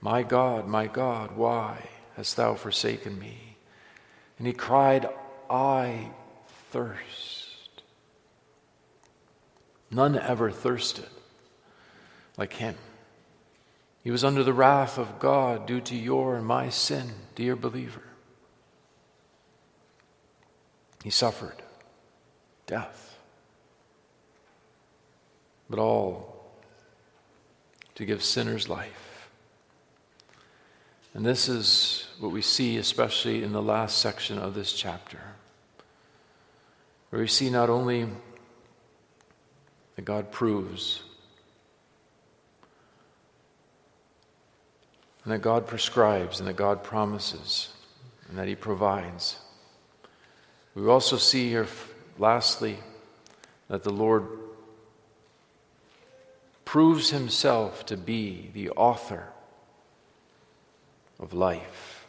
My 0.00 0.24
God, 0.24 0.66
my 0.66 0.88
God, 0.88 1.36
why 1.36 1.88
hast 2.16 2.36
thou 2.36 2.56
forsaken 2.56 3.16
me? 3.20 3.56
And 4.36 4.48
he 4.48 4.52
cried, 4.52 5.08
I 5.48 6.10
thirst. 6.72 7.82
None 9.92 10.18
ever 10.18 10.50
thirsted 10.50 11.06
like 12.36 12.54
him. 12.54 12.74
He 14.02 14.10
was 14.10 14.24
under 14.24 14.42
the 14.42 14.52
wrath 14.52 14.98
of 14.98 15.20
God 15.20 15.66
due 15.66 15.80
to 15.82 15.94
your 15.94 16.34
and 16.34 16.44
my 16.44 16.68
sin, 16.68 17.12
dear 17.36 17.54
believer. 17.54 18.02
He 21.04 21.10
suffered 21.10 21.62
death. 22.66 23.11
But 25.72 25.80
all 25.80 26.52
to 27.94 28.04
give 28.04 28.22
sinners 28.22 28.68
life. 28.68 29.30
And 31.14 31.24
this 31.24 31.48
is 31.48 32.08
what 32.20 32.30
we 32.30 32.42
see, 32.42 32.76
especially 32.76 33.42
in 33.42 33.52
the 33.52 33.62
last 33.62 33.96
section 33.96 34.38
of 34.38 34.52
this 34.52 34.74
chapter, 34.74 35.18
where 37.08 37.22
we 37.22 37.26
see 37.26 37.48
not 37.48 37.70
only 37.70 38.06
that 39.96 40.04
God 40.04 40.30
proves 40.30 41.02
and 45.24 45.32
that 45.32 45.40
God 45.40 45.66
prescribes 45.66 46.38
and 46.38 46.46
that 46.50 46.56
God 46.56 46.84
promises 46.84 47.70
and 48.28 48.36
that 48.36 48.46
He 48.46 48.56
provides. 48.56 49.36
We 50.74 50.86
also 50.86 51.16
see 51.16 51.48
here, 51.48 51.66
lastly, 52.18 52.76
that 53.68 53.84
the 53.84 53.90
Lord 53.90 54.41
proves 56.72 57.10
Himself 57.10 57.84
to 57.84 57.98
be 57.98 58.48
the 58.54 58.70
author 58.70 59.28
of 61.20 61.34
life. 61.34 62.06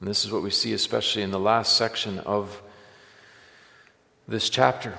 And 0.00 0.08
this 0.08 0.24
is 0.24 0.32
what 0.32 0.42
we 0.42 0.50
see, 0.50 0.72
especially 0.72 1.22
in 1.22 1.30
the 1.30 1.38
last 1.38 1.76
section 1.76 2.18
of 2.18 2.60
this 4.26 4.50
chapter. 4.50 4.94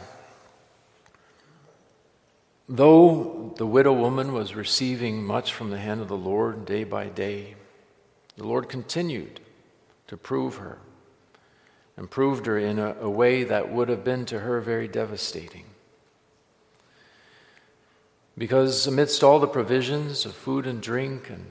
Though 2.70 3.54
the 3.58 3.68
widow 3.68 3.92
woman 3.92 4.32
was 4.32 4.56
receiving 4.56 5.26
much 5.26 5.52
from 5.52 5.70
the 5.70 5.80
hand 5.80 6.00
of 6.00 6.08
the 6.08 6.16
Lord 6.16 6.64
day 6.64 6.86
by 6.86 7.10
day, 7.10 7.56
the 8.38 8.48
Lord 8.48 8.70
continued 8.70 9.42
to 10.08 10.16
prove 10.16 10.56
her 10.56 10.78
and 11.98 12.10
proved 12.10 12.46
her 12.46 12.58
in 12.58 12.80
a, 12.80 12.96
a 13.02 13.10
way 13.10 13.44
that 13.44 13.74
would 13.74 13.90
have 13.90 14.06
been 14.06 14.24
to 14.28 14.40
her 14.40 14.62
very 14.62 14.88
devastating. 14.88 15.66
Because 18.38 18.88
amidst 18.88 19.24
all 19.24 19.40
the 19.40 19.48
provisions 19.48 20.26
of 20.26 20.34
food 20.34 20.66
and 20.66 20.82
drink 20.82 21.30
and 21.30 21.46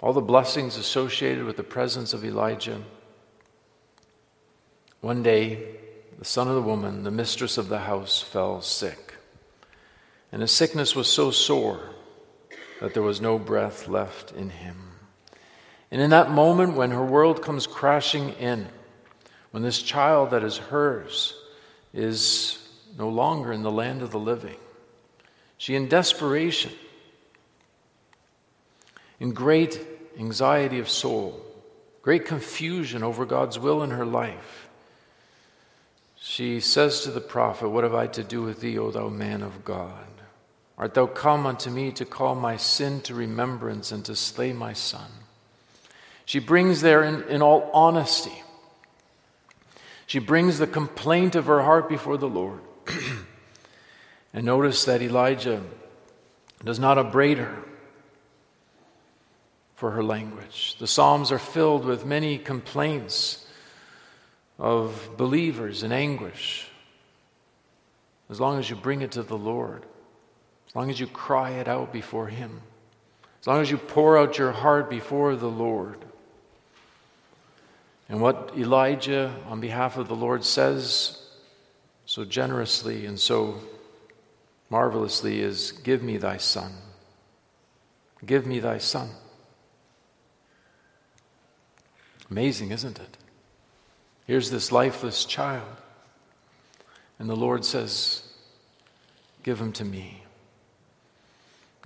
all 0.00 0.12
the 0.12 0.20
blessings 0.20 0.76
associated 0.76 1.44
with 1.44 1.56
the 1.56 1.64
presence 1.64 2.12
of 2.12 2.24
Elijah, 2.24 2.82
one 5.00 5.22
day 5.22 5.76
the 6.18 6.24
son 6.24 6.48
of 6.48 6.54
the 6.54 6.62
woman, 6.62 7.04
the 7.04 7.10
mistress 7.10 7.58
of 7.58 7.68
the 7.68 7.80
house, 7.80 8.20
fell 8.20 8.60
sick. 8.60 9.14
And 10.32 10.42
his 10.42 10.50
sickness 10.50 10.96
was 10.96 11.08
so 11.08 11.30
sore 11.30 11.80
that 12.80 12.94
there 12.94 13.02
was 13.02 13.20
no 13.20 13.38
breath 13.38 13.88
left 13.88 14.32
in 14.32 14.50
him. 14.50 14.76
And 15.90 16.02
in 16.02 16.10
that 16.10 16.30
moment, 16.30 16.74
when 16.74 16.90
her 16.90 17.04
world 17.04 17.42
comes 17.42 17.66
crashing 17.66 18.30
in, 18.34 18.68
when 19.52 19.62
this 19.62 19.80
child 19.80 20.30
that 20.30 20.44
is 20.44 20.58
hers 20.58 21.34
is 21.94 22.68
no 22.98 23.08
longer 23.08 23.52
in 23.52 23.62
the 23.62 23.70
land 23.70 24.02
of 24.02 24.10
the 24.10 24.18
living, 24.18 24.58
she, 25.58 25.74
in 25.74 25.88
desperation, 25.88 26.72
in 29.20 29.32
great 29.32 29.80
anxiety 30.18 30.78
of 30.78 30.88
soul, 30.88 31.40
great 32.00 32.24
confusion 32.24 33.02
over 33.02 33.26
God's 33.26 33.58
will 33.58 33.82
in 33.82 33.90
her 33.90 34.06
life, 34.06 34.68
she 36.16 36.60
says 36.60 37.02
to 37.02 37.10
the 37.10 37.20
prophet, 37.20 37.68
What 37.68 37.84
have 37.84 37.94
I 37.94 38.06
to 38.08 38.22
do 38.22 38.42
with 38.42 38.60
thee, 38.60 38.78
O 38.78 38.90
thou 38.90 39.08
man 39.08 39.42
of 39.42 39.64
God? 39.64 40.06
Art 40.76 40.94
thou 40.94 41.06
come 41.06 41.44
unto 41.44 41.70
me 41.70 41.90
to 41.92 42.04
call 42.04 42.36
my 42.36 42.56
sin 42.56 43.00
to 43.02 43.14
remembrance 43.14 43.90
and 43.90 44.04
to 44.04 44.14
slay 44.14 44.52
my 44.52 44.72
son? 44.72 45.10
She 46.24 46.38
brings 46.38 46.82
there, 46.82 47.02
in, 47.02 47.24
in 47.24 47.42
all 47.42 47.70
honesty, 47.72 48.44
she 50.06 50.20
brings 50.20 50.58
the 50.58 50.66
complaint 50.66 51.34
of 51.34 51.46
her 51.46 51.62
heart 51.62 51.88
before 51.88 52.16
the 52.16 52.28
Lord. 52.28 52.60
and 54.32 54.44
notice 54.44 54.84
that 54.84 55.02
Elijah 55.02 55.62
does 56.64 56.78
not 56.78 56.98
upbraid 56.98 57.38
her 57.38 57.56
for 59.74 59.92
her 59.92 60.02
language. 60.02 60.76
The 60.78 60.86
Psalms 60.86 61.30
are 61.30 61.38
filled 61.38 61.84
with 61.84 62.04
many 62.04 62.36
complaints 62.36 63.46
of 64.58 65.10
believers 65.16 65.82
in 65.82 65.92
anguish. 65.92 66.68
As 68.28 68.40
long 68.40 68.58
as 68.58 68.68
you 68.68 68.76
bring 68.76 69.02
it 69.02 69.12
to 69.12 69.22
the 69.22 69.38
Lord, 69.38 69.86
as 70.68 70.74
long 70.74 70.90
as 70.90 70.98
you 71.00 71.06
cry 71.06 71.50
it 71.50 71.68
out 71.68 71.92
before 71.92 72.26
Him, 72.26 72.60
as 73.40 73.46
long 73.46 73.62
as 73.62 73.70
you 73.70 73.78
pour 73.78 74.18
out 74.18 74.36
your 74.36 74.52
heart 74.52 74.90
before 74.90 75.36
the 75.36 75.48
Lord. 75.48 76.04
And 78.08 78.20
what 78.20 78.52
Elijah, 78.56 79.34
on 79.48 79.60
behalf 79.60 79.96
of 79.96 80.08
the 80.08 80.16
Lord, 80.16 80.44
says 80.44 81.22
so 82.04 82.24
generously 82.24 83.06
and 83.06 83.18
so 83.18 83.60
marvelously 84.70 85.40
is 85.40 85.72
Give 85.72 86.02
me 86.02 86.16
thy 86.16 86.36
son. 86.36 86.72
Give 88.24 88.46
me 88.46 88.58
thy 88.60 88.78
son. 88.78 89.10
Amazing, 92.30 92.72
isn't 92.72 92.98
it? 92.98 93.16
Here's 94.26 94.50
this 94.50 94.70
lifeless 94.70 95.24
child, 95.24 95.76
and 97.18 97.30
the 97.30 97.36
Lord 97.36 97.64
says, 97.64 98.22
Give 99.42 99.58
him 99.58 99.72
to 99.72 99.84
me. 99.84 100.24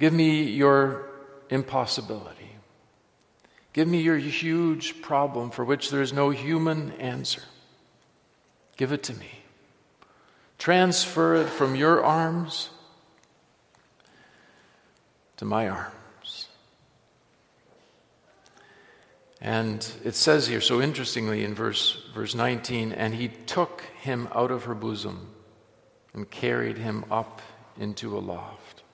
Give 0.00 0.12
me 0.12 0.42
your 0.42 1.08
impossibility. 1.50 2.56
Give 3.72 3.86
me 3.86 4.00
your 4.00 4.18
huge 4.18 5.00
problem 5.00 5.50
for 5.50 5.64
which 5.64 5.90
there 5.90 6.02
is 6.02 6.12
no 6.12 6.30
human 6.30 6.92
answer. 6.92 7.42
Give 8.76 8.92
it 8.92 9.02
to 9.04 9.14
me. 9.14 9.41
Transfer 10.62 11.34
it 11.34 11.48
from 11.48 11.74
your 11.74 12.04
arms 12.04 12.70
to 15.36 15.44
my 15.44 15.68
arms. 15.68 16.46
And 19.40 19.84
it 20.04 20.14
says 20.14 20.46
here, 20.46 20.60
so 20.60 20.80
interestingly 20.80 21.42
in 21.42 21.52
verse, 21.52 22.04
verse 22.14 22.36
19, 22.36 22.92
and 22.92 23.12
he 23.12 23.26
took 23.26 23.82
him 24.02 24.28
out 24.32 24.52
of 24.52 24.62
her 24.62 24.74
bosom 24.76 25.30
and 26.14 26.30
carried 26.30 26.78
him 26.78 27.06
up 27.10 27.42
into 27.76 28.16
a 28.16 28.20
loft. 28.20 28.84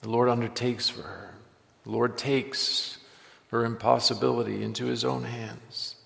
The 0.00 0.08
Lord 0.08 0.30
undertakes 0.30 0.88
for 0.88 1.02
her. 1.02 1.34
The 1.84 1.90
Lord 1.90 2.16
takes 2.16 2.96
her 3.48 3.62
impossibility 3.66 4.62
into 4.62 4.86
his 4.86 5.04
own 5.04 5.24
hands. 5.24 5.96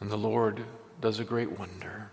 And 0.00 0.10
the 0.10 0.16
Lord 0.16 0.64
does 1.02 1.20
a 1.20 1.24
great 1.24 1.58
wonder. 1.58 2.10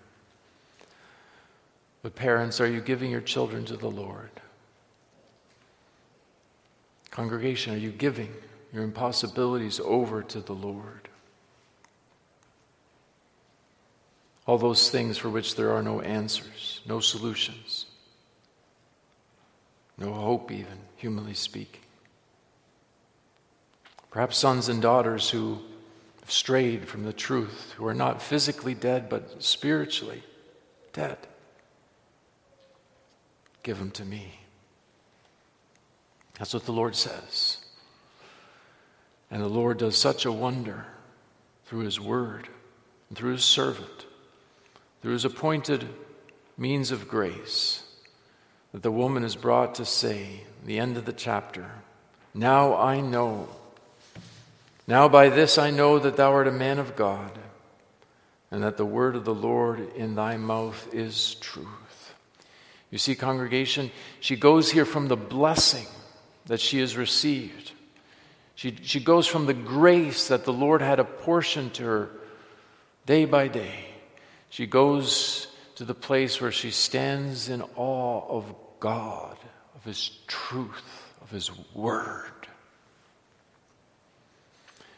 But, 2.05 2.13
parents, 2.13 2.61
are 2.61 2.67
you 2.67 2.81
giving 2.81 3.09
your 3.09 3.19
children 3.19 3.65
to 3.65 3.75
the 3.75 3.89
Lord? 3.89 4.29
Congregation, 7.09 7.73
are 7.73 7.77
you 7.77 7.89
giving 7.89 8.31
your 8.71 8.83
impossibilities 8.83 9.79
over 9.83 10.21
to 10.21 10.39
the 10.39 10.53
Lord? 10.53 11.09
All 14.45 14.59
those 14.59 14.91
things 14.91 15.17
for 15.17 15.31
which 15.31 15.55
there 15.55 15.71
are 15.71 15.81
no 15.81 15.99
answers, 15.99 16.81
no 16.85 16.99
solutions 16.99 17.87
no 19.97 20.13
hope, 20.13 20.51
even, 20.51 20.77
humanly 20.97 21.33
speaking. 21.33 21.81
Perhaps 24.11 24.37
sons 24.37 24.69
and 24.69 24.79
daughters 24.79 25.31
who 25.31 25.59
have 26.19 26.29
strayed 26.29 26.87
from 26.87 27.01
the 27.01 27.13
truth, 27.13 27.73
who 27.77 27.87
are 27.87 27.95
not 27.95 28.21
physically 28.21 28.75
dead, 28.75 29.09
but 29.09 29.41
spiritually 29.41 30.21
dead. 30.93 31.17
Give 33.65 33.79
them 33.79 33.89
to 33.91 34.05
me. 34.05 34.31
That's 36.37 36.53
what 36.53 36.67
the 36.67 36.71
Lord 36.71 36.95
says. 36.95 37.57
And 39.31 39.41
the 39.41 39.47
Lord 39.47 39.79
does 39.79 39.97
such 39.97 40.23
a 40.23 40.31
wonder 40.31 40.85
through 41.65 41.79
His 41.79 41.99
Word, 41.99 42.47
and 43.09 43.17
through 43.17 43.31
His 43.31 43.43
servant, 43.43 44.05
through 45.01 45.13
His 45.13 45.25
appointed 45.25 45.89
means 46.59 46.91
of 46.91 47.07
grace 47.07 47.81
that 48.71 48.83
the 48.83 48.91
woman 48.91 49.23
is 49.23 49.35
brought 49.35 49.73
to 49.75 49.85
say, 49.85 50.41
the 50.63 50.77
end 50.77 50.95
of 50.95 51.05
the 51.05 51.11
chapter, 51.11 51.71
Now 52.35 52.77
I 52.77 53.01
know. 53.01 53.47
Now 54.85 55.09
by 55.09 55.29
this 55.29 55.57
I 55.57 55.71
know 55.71 55.97
that 55.97 56.17
thou 56.17 56.33
art 56.33 56.47
a 56.47 56.51
man 56.51 56.77
of 56.77 56.95
God, 56.95 57.31
and 58.51 58.61
that 58.61 58.77
the 58.77 58.85
word 58.85 59.15
of 59.15 59.25
the 59.25 59.33
Lord 59.33 59.79
in 59.95 60.13
thy 60.13 60.37
mouth 60.37 60.93
is 60.93 61.33
truth. 61.35 61.84
You 62.91 62.97
see, 62.97 63.15
congregation, 63.15 63.91
she 64.19 64.35
goes 64.35 64.71
here 64.71 64.85
from 64.85 65.07
the 65.07 65.17
blessing 65.17 65.87
that 66.45 66.61
she 66.61 66.79
has 66.79 66.95
received. 66.95 67.71
She, 68.55 68.77
she 68.83 68.99
goes 68.99 69.27
from 69.27 69.47
the 69.47 69.53
grace 69.53 70.29
that 70.29 70.45
the 70.45 70.53
Lord 70.53 70.81
had 70.81 70.99
apportioned 70.99 71.73
to 71.75 71.83
her 71.83 72.09
day 73.05 73.25
by 73.25 73.47
day. 73.47 73.85
She 74.49 74.65
goes 74.65 75.47
to 75.75 75.83
the 75.83 75.93
place 75.93 76.39
where 76.39 76.51
she 76.51 76.71
stands 76.71 77.49
in 77.49 77.61
awe 77.75 78.25
of 78.29 78.55
God, 78.79 79.37
of 79.75 79.83
His 79.83 80.11
truth, 80.27 81.13
of 81.21 81.29
His 81.31 81.51
Word. 81.73 82.31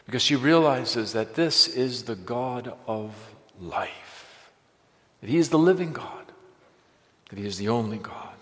Because 0.06 0.22
she 0.22 0.36
realizes 0.36 1.14
that 1.14 1.34
this 1.34 1.68
is 1.68 2.04
the 2.04 2.16
God 2.16 2.74
of 2.88 3.14
life, 3.60 4.52
that 5.22 5.30
He 5.30 5.38
is 5.38 5.50
the 5.50 5.58
living 5.58 5.94
God, 5.94 6.27
that 7.30 7.40
He 7.40 7.46
is 7.46 7.58
the 7.58 7.70
only 7.70 7.98
God. 7.98 8.36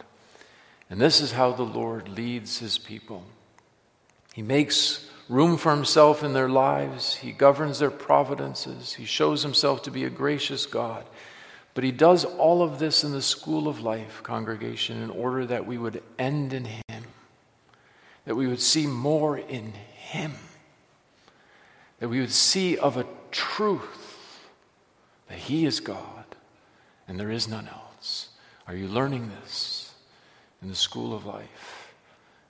And 0.89 1.01
this 1.01 1.21
is 1.21 1.31
how 1.31 1.51
the 1.51 1.63
Lord 1.63 2.09
leads 2.09 2.59
His 2.59 2.77
people. 2.77 3.23
He 4.33 4.41
makes 4.41 5.09
room 5.27 5.57
for 5.57 5.73
Himself 5.73 6.23
in 6.23 6.33
their 6.33 6.49
lives, 6.49 7.15
He 7.15 7.31
governs 7.31 7.79
their 7.79 7.91
providences, 7.91 8.93
He 8.93 9.05
shows 9.05 9.43
Himself 9.43 9.83
to 9.83 9.91
be 9.91 10.03
a 10.03 10.09
gracious 10.09 10.65
God. 10.65 11.05
But 11.73 11.83
He 11.83 11.91
does 11.91 12.23
all 12.25 12.63
of 12.63 12.79
this 12.79 13.03
in 13.03 13.11
the 13.11 13.21
school 13.21 13.67
of 13.67 13.81
life, 13.81 14.21
congregation, 14.23 15.01
in 15.01 15.09
order 15.09 15.45
that 15.45 15.65
we 15.65 15.77
would 15.77 16.01
end 16.17 16.53
in 16.53 16.65
Him, 16.65 17.03
that 18.25 18.35
we 18.35 18.47
would 18.47 18.61
see 18.61 18.87
more 18.87 19.37
in 19.37 19.73
Him, 19.93 20.33
that 21.99 22.09
we 22.09 22.19
would 22.19 22.31
see 22.31 22.77
of 22.77 22.97
a 22.97 23.05
truth 23.31 24.47
that 25.27 25.37
He 25.37 25.65
is 25.65 25.79
God 25.79 26.25
and 27.07 27.19
there 27.19 27.31
is 27.31 27.47
none 27.47 27.67
else. 27.67 27.84
Are 28.67 28.75
you 28.75 28.87
learning 28.87 29.29
this 29.41 29.93
in 30.61 30.69
the 30.69 30.75
school 30.75 31.13
of 31.13 31.25
life? 31.25 31.93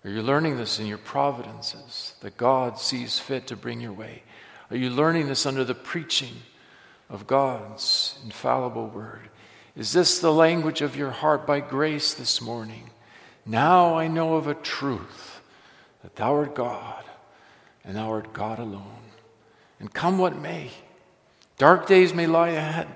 Are 0.05 0.09
you 0.09 0.21
learning 0.21 0.57
this 0.57 0.79
in 0.79 0.85
your 0.85 0.97
providences 0.97 2.13
that 2.21 2.37
God 2.37 2.79
sees 2.79 3.19
fit 3.19 3.47
to 3.47 3.55
bring 3.55 3.81
your 3.81 3.91
way? 3.91 4.23
Are 4.69 4.77
you 4.77 4.89
learning 4.89 5.27
this 5.27 5.45
under 5.45 5.63
the 5.63 5.75
preaching 5.75 6.35
of 7.09 7.27
God's 7.27 8.17
infallible 8.23 8.87
word? 8.87 9.29
Is 9.75 9.91
this 9.91 10.19
the 10.19 10.31
language 10.31 10.81
of 10.81 10.95
your 10.95 11.11
heart 11.11 11.45
by 11.45 11.59
grace 11.59 12.13
this 12.13 12.41
morning? 12.41 12.91
Now 13.45 13.95
I 13.95 14.07
know 14.07 14.35
of 14.35 14.47
a 14.47 14.55
truth 14.55 15.41
that 16.01 16.15
thou 16.15 16.35
art 16.35 16.55
God 16.55 17.03
and 17.83 17.95
thou 17.95 18.11
art 18.11 18.31
God 18.31 18.59
alone. 18.59 19.01
And 19.79 19.93
come 19.93 20.17
what 20.17 20.37
may, 20.37 20.71
dark 21.57 21.87
days 21.87 22.13
may 22.13 22.27
lie 22.27 22.49
ahead. 22.49 22.87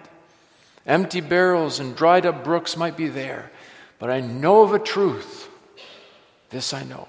Empty 0.89 1.21
barrels 1.21 1.79
and 1.79 1.95
dried 1.95 2.25
up 2.25 2.43
brooks 2.43 2.75
might 2.75 2.97
be 2.97 3.07
there, 3.07 3.51
but 3.99 4.09
I 4.09 4.21
know 4.21 4.63
of 4.63 4.73
a 4.73 4.79
truth. 4.79 5.47
This 6.49 6.73
I 6.73 6.83
know 6.83 7.07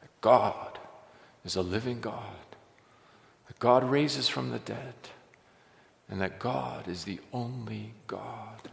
that 0.00 0.20
God 0.20 0.78
is 1.44 1.56
a 1.56 1.62
living 1.62 2.00
God, 2.00 2.46
that 3.48 3.58
God 3.58 3.82
raises 3.82 4.28
from 4.28 4.50
the 4.50 4.60
dead, 4.60 4.94
and 6.08 6.20
that 6.20 6.38
God 6.38 6.86
is 6.86 7.02
the 7.02 7.18
only 7.32 7.92
God. 8.06 8.70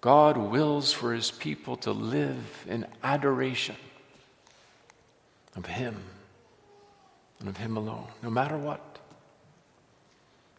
God 0.00 0.36
wills 0.36 0.92
for 0.92 1.14
his 1.14 1.30
people 1.30 1.76
to 1.76 1.92
live 1.92 2.64
in 2.68 2.84
adoration 3.04 3.76
of 5.54 5.66
him 5.66 6.02
and 7.38 7.48
of 7.48 7.58
him 7.58 7.76
alone, 7.76 8.08
no 8.24 8.30
matter 8.30 8.58
what 8.58 8.87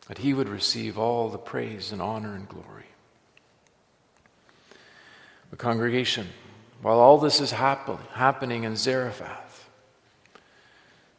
that 0.09 0.17
he 0.17 0.33
would 0.33 0.49
receive 0.49 0.97
all 0.97 1.29
the 1.29 1.37
praise 1.37 1.91
and 1.91 2.01
honor 2.01 2.33
and 2.33 2.49
glory. 2.49 2.87
The 5.51 5.55
congregation, 5.55 6.27
while 6.81 6.99
all 6.99 7.19
this 7.19 7.39
is 7.39 7.51
happen, 7.51 7.99
happening 8.13 8.63
in 8.63 8.75
Zarephath, 8.75 9.69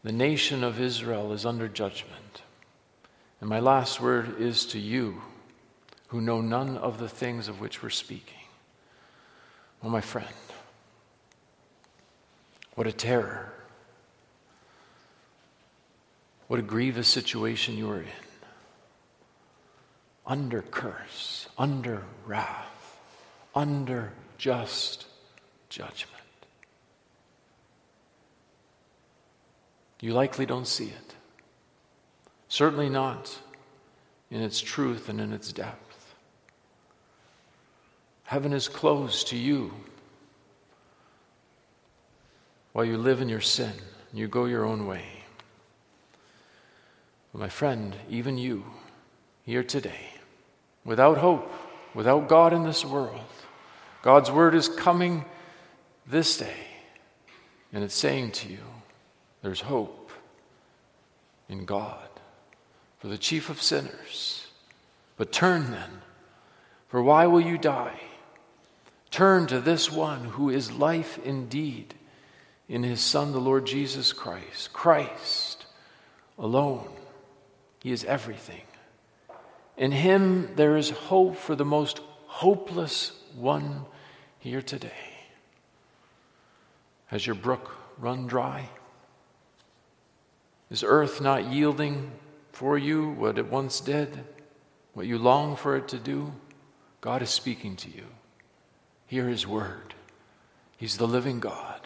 the 0.02 0.12
nation 0.12 0.64
of 0.64 0.80
Israel 0.80 1.32
is 1.32 1.46
under 1.46 1.68
judgment. 1.68 2.42
And 3.40 3.48
my 3.48 3.60
last 3.60 4.00
word 4.00 4.40
is 4.40 4.66
to 4.66 4.78
you 4.78 5.22
who 6.08 6.20
know 6.20 6.40
none 6.40 6.76
of 6.76 6.98
the 6.98 7.08
things 7.08 7.46
of 7.46 7.60
which 7.60 7.84
we're 7.84 7.90
speaking. 7.90 8.34
Oh, 9.84 9.88
my 9.88 10.00
friend, 10.00 10.26
what 12.74 12.88
a 12.88 12.92
terror. 12.92 13.52
What 16.48 16.58
a 16.58 16.62
grievous 16.62 17.06
situation 17.06 17.76
you 17.76 17.88
are 17.90 18.00
in 18.00 18.08
under 20.30 20.62
curse, 20.62 21.48
under 21.58 22.04
wrath, 22.24 23.00
under 23.52 24.12
just 24.38 25.06
judgment. 25.68 26.06
You 30.00 30.14
likely 30.14 30.46
don't 30.46 30.68
see 30.68 30.86
it. 30.86 31.14
Certainly 32.46 32.90
not 32.90 33.36
in 34.30 34.40
its 34.40 34.60
truth 34.60 35.08
and 35.08 35.20
in 35.20 35.32
its 35.32 35.52
depth. 35.52 36.14
Heaven 38.22 38.52
is 38.52 38.68
closed 38.68 39.26
to 39.28 39.36
you 39.36 39.72
while 42.72 42.84
you 42.84 42.96
live 42.96 43.20
in 43.20 43.28
your 43.28 43.40
sin 43.40 43.72
and 44.10 44.20
you 44.20 44.28
go 44.28 44.44
your 44.44 44.64
own 44.64 44.86
way. 44.86 45.04
But 47.32 47.40
my 47.40 47.48
friend, 47.48 47.96
even 48.08 48.38
you, 48.38 48.64
here 49.42 49.64
today, 49.64 50.19
without 50.84 51.18
hope, 51.18 51.52
without 51.94 52.28
God 52.28 52.52
in 52.52 52.64
this 52.64 52.84
world. 52.84 53.20
God's 54.02 54.30
word 54.30 54.54
is 54.54 54.68
coming 54.68 55.24
this 56.06 56.38
day, 56.38 56.66
and 57.72 57.84
it's 57.84 57.94
saying 57.94 58.32
to 58.32 58.48
you, 58.48 58.60
there's 59.42 59.60
hope 59.60 60.10
in 61.48 61.64
God 61.64 62.08
for 62.98 63.08
the 63.08 63.18
chief 63.18 63.50
of 63.50 63.60
sinners. 63.60 64.46
But 65.16 65.32
turn 65.32 65.70
then, 65.70 66.02
for 66.88 67.02
why 67.02 67.26
will 67.26 67.40
you 67.40 67.58
die? 67.58 68.00
Turn 69.10 69.46
to 69.48 69.60
this 69.60 69.90
one 69.90 70.24
who 70.24 70.50
is 70.50 70.72
life 70.72 71.18
indeed 71.24 71.94
in 72.68 72.84
his 72.84 73.00
Son, 73.00 73.32
the 73.32 73.40
Lord 73.40 73.66
Jesus 73.66 74.12
Christ. 74.12 74.72
Christ 74.72 75.66
alone. 76.38 76.88
He 77.82 77.90
is 77.90 78.04
everything. 78.04 78.62
In 79.80 79.92
Him, 79.92 80.50
there 80.56 80.76
is 80.76 80.90
hope 80.90 81.36
for 81.36 81.56
the 81.56 81.64
most 81.64 82.00
hopeless 82.26 83.12
one 83.34 83.86
here 84.38 84.60
today. 84.60 84.92
Has 87.06 87.26
your 87.26 87.34
brook 87.34 87.74
run 87.96 88.26
dry? 88.26 88.68
Is 90.70 90.84
earth 90.84 91.22
not 91.22 91.50
yielding 91.50 92.12
for 92.52 92.76
you 92.76 93.08
what 93.12 93.38
it 93.38 93.50
once 93.50 93.80
did, 93.80 94.22
what 94.92 95.06
you 95.06 95.16
long 95.16 95.56
for 95.56 95.76
it 95.76 95.88
to 95.88 95.98
do? 95.98 96.30
God 97.00 97.22
is 97.22 97.30
speaking 97.30 97.74
to 97.76 97.88
you. 97.88 98.04
Hear 99.06 99.28
His 99.28 99.46
word. 99.46 99.94
He's 100.76 100.98
the 100.98 101.08
living 101.08 101.40
God. 101.40 101.80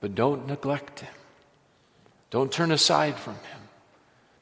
But 0.00 0.14
don't 0.14 0.46
neglect 0.46 1.00
Him. 1.00 1.14
Don't 2.30 2.52
turn 2.52 2.70
aside 2.70 3.16
from 3.16 3.34
Him. 3.34 3.68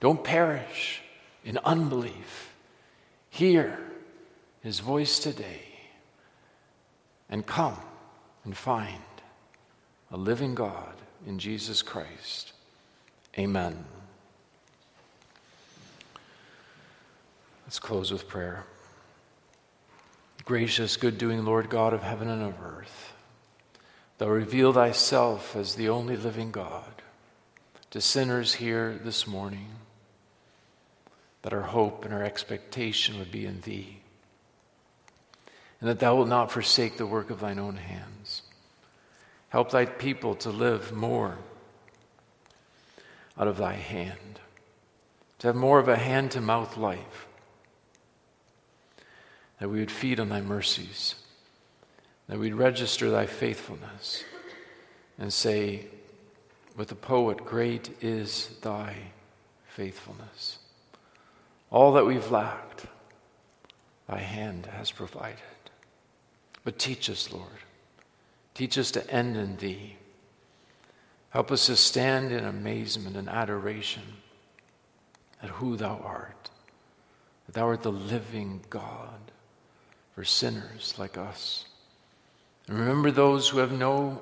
Don't 0.00 0.22
perish 0.22 1.01
in 1.44 1.58
unbelief, 1.64 2.54
hear 3.30 3.78
his 4.62 4.80
voice 4.80 5.18
today 5.18 5.62
and 7.28 7.46
come 7.46 7.78
and 8.44 8.56
find 8.56 9.02
a 10.10 10.16
living 10.16 10.54
God 10.54 10.94
in 11.26 11.38
Jesus 11.38 11.82
Christ. 11.82 12.52
Amen. 13.38 13.84
Let's 17.66 17.78
close 17.78 18.12
with 18.12 18.28
prayer. 18.28 18.64
Gracious, 20.44 20.96
good 20.96 21.18
doing 21.18 21.44
Lord 21.44 21.70
God 21.70 21.94
of 21.94 22.02
heaven 22.02 22.28
and 22.28 22.42
of 22.42 22.60
earth, 22.62 23.14
thou 24.18 24.28
reveal 24.28 24.72
thyself 24.72 25.56
as 25.56 25.74
the 25.74 25.88
only 25.88 26.16
living 26.16 26.50
God 26.50 27.02
to 27.90 28.00
sinners 28.00 28.54
here 28.54 29.00
this 29.02 29.26
morning 29.26 29.68
that 31.42 31.52
our 31.52 31.62
hope 31.62 32.04
and 32.04 32.14
our 32.14 32.22
expectation 32.22 33.18
would 33.18 33.32
be 33.32 33.46
in 33.46 33.60
Thee, 33.60 33.98
and 35.80 35.90
that 35.90 35.98
Thou 35.98 36.16
wilt 36.16 36.28
not 36.28 36.52
forsake 36.52 36.96
the 36.96 37.06
work 37.06 37.30
of 37.30 37.40
Thine 37.40 37.58
own 37.58 37.76
hands. 37.76 38.42
Help 39.48 39.70
Thy 39.70 39.84
people 39.84 40.34
to 40.36 40.50
live 40.50 40.92
more 40.92 41.38
out 43.38 43.48
of 43.48 43.56
Thy 43.56 43.74
hand, 43.74 44.40
to 45.40 45.48
have 45.48 45.56
more 45.56 45.78
of 45.78 45.88
a 45.88 45.96
hand 45.96 46.30
to 46.30 46.40
mouth 46.40 46.76
life, 46.76 47.26
that 49.58 49.68
we 49.68 49.80
would 49.80 49.90
feed 49.90 50.20
on 50.20 50.28
Thy 50.28 50.40
mercies, 50.40 51.16
that 52.28 52.38
we'd 52.38 52.54
register 52.54 53.10
Thy 53.10 53.26
faithfulness, 53.26 54.24
and 55.18 55.32
say, 55.32 55.86
with 56.76 56.88
the 56.88 56.94
poet, 56.94 57.44
Great 57.44 57.90
is 58.00 58.48
Thy 58.62 58.96
faithfulness. 59.66 60.58
All 61.72 61.92
that 61.92 62.04
we've 62.04 62.30
lacked, 62.30 62.84
thy 64.06 64.18
hand 64.18 64.66
has 64.66 64.90
provided. 64.90 65.38
But 66.64 66.78
teach 66.78 67.08
us, 67.08 67.32
Lord. 67.32 67.48
Teach 68.54 68.76
us 68.76 68.90
to 68.90 69.10
end 69.10 69.38
in 69.38 69.56
thee. 69.56 69.96
Help 71.30 71.50
us 71.50 71.66
to 71.66 71.76
stand 71.76 72.30
in 72.30 72.44
amazement 72.44 73.16
and 73.16 73.26
adoration 73.26 74.02
at 75.42 75.48
who 75.48 75.78
thou 75.78 75.98
art, 76.04 76.50
that 77.46 77.54
thou 77.54 77.66
art 77.66 77.82
the 77.82 77.90
living 77.90 78.60
God 78.68 79.32
for 80.14 80.24
sinners 80.24 80.94
like 80.98 81.16
us. 81.16 81.64
And 82.68 82.78
remember 82.78 83.10
those 83.10 83.48
who 83.48 83.58
have 83.58 83.72
no, 83.72 84.20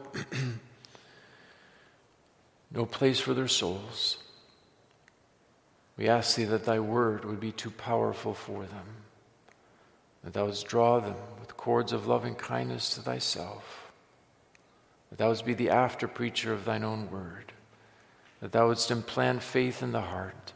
no 2.71 2.87
place 2.87 3.19
for 3.19 3.35
their 3.35 3.49
souls. 3.49 4.19
We 6.01 6.09
ask 6.09 6.35
thee 6.35 6.45
that 6.45 6.65
thy 6.65 6.81
word 6.81 7.27
would 7.27 7.41
be 7.41 7.53
too 7.53 7.71
powerful 7.71 8.33
for 8.33 8.65
them. 8.65 8.87
that 10.25 10.33
thou 10.33 10.47
wouldst 10.47 10.67
draw 10.67 10.99
them 10.99 11.17
with 11.39 11.59
cords 11.59 11.93
of 11.93 12.07
loving 12.07 12.35
kindness 12.35 12.95
to 12.95 13.03
thyself, 13.03 13.93
that 15.11 15.19
thou 15.19 15.29
wouldst 15.29 15.45
be 15.45 15.53
the 15.53 15.69
after 15.69 16.09
preacher 16.09 16.55
of 16.55 16.65
thine 16.65 16.85
own 16.85 17.11
word, 17.11 17.53
that 18.41 18.53
thou 18.53 18.69
wouldst 18.69 18.91
implant 18.91 19.43
faith 19.43 19.83
in 19.83 19.93
the 19.93 20.01
heart, 20.01 20.55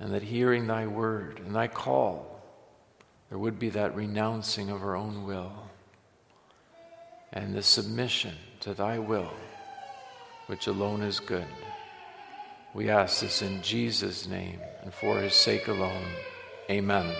and 0.00 0.12
that 0.12 0.22
hearing 0.24 0.66
thy 0.66 0.88
word 0.88 1.38
and 1.38 1.54
thy 1.54 1.68
call, 1.68 2.42
there 3.28 3.38
would 3.38 3.60
be 3.60 3.70
that 3.70 3.94
renouncing 3.94 4.68
of 4.68 4.82
our 4.82 4.96
own 4.96 5.26
will 5.26 5.52
and 7.32 7.54
the 7.54 7.62
submission 7.62 8.34
to 8.58 8.74
thy 8.74 8.98
will, 8.98 9.32
which 10.46 10.66
alone 10.66 11.02
is 11.02 11.20
good. 11.20 11.46
We 12.74 12.90
ask 12.90 13.20
this 13.20 13.42
in 13.42 13.62
Jesus' 13.62 14.28
name 14.28 14.60
and 14.82 14.92
for 14.92 15.18
his 15.18 15.34
sake 15.34 15.68
alone. 15.68 16.04
Amen. 16.70 17.14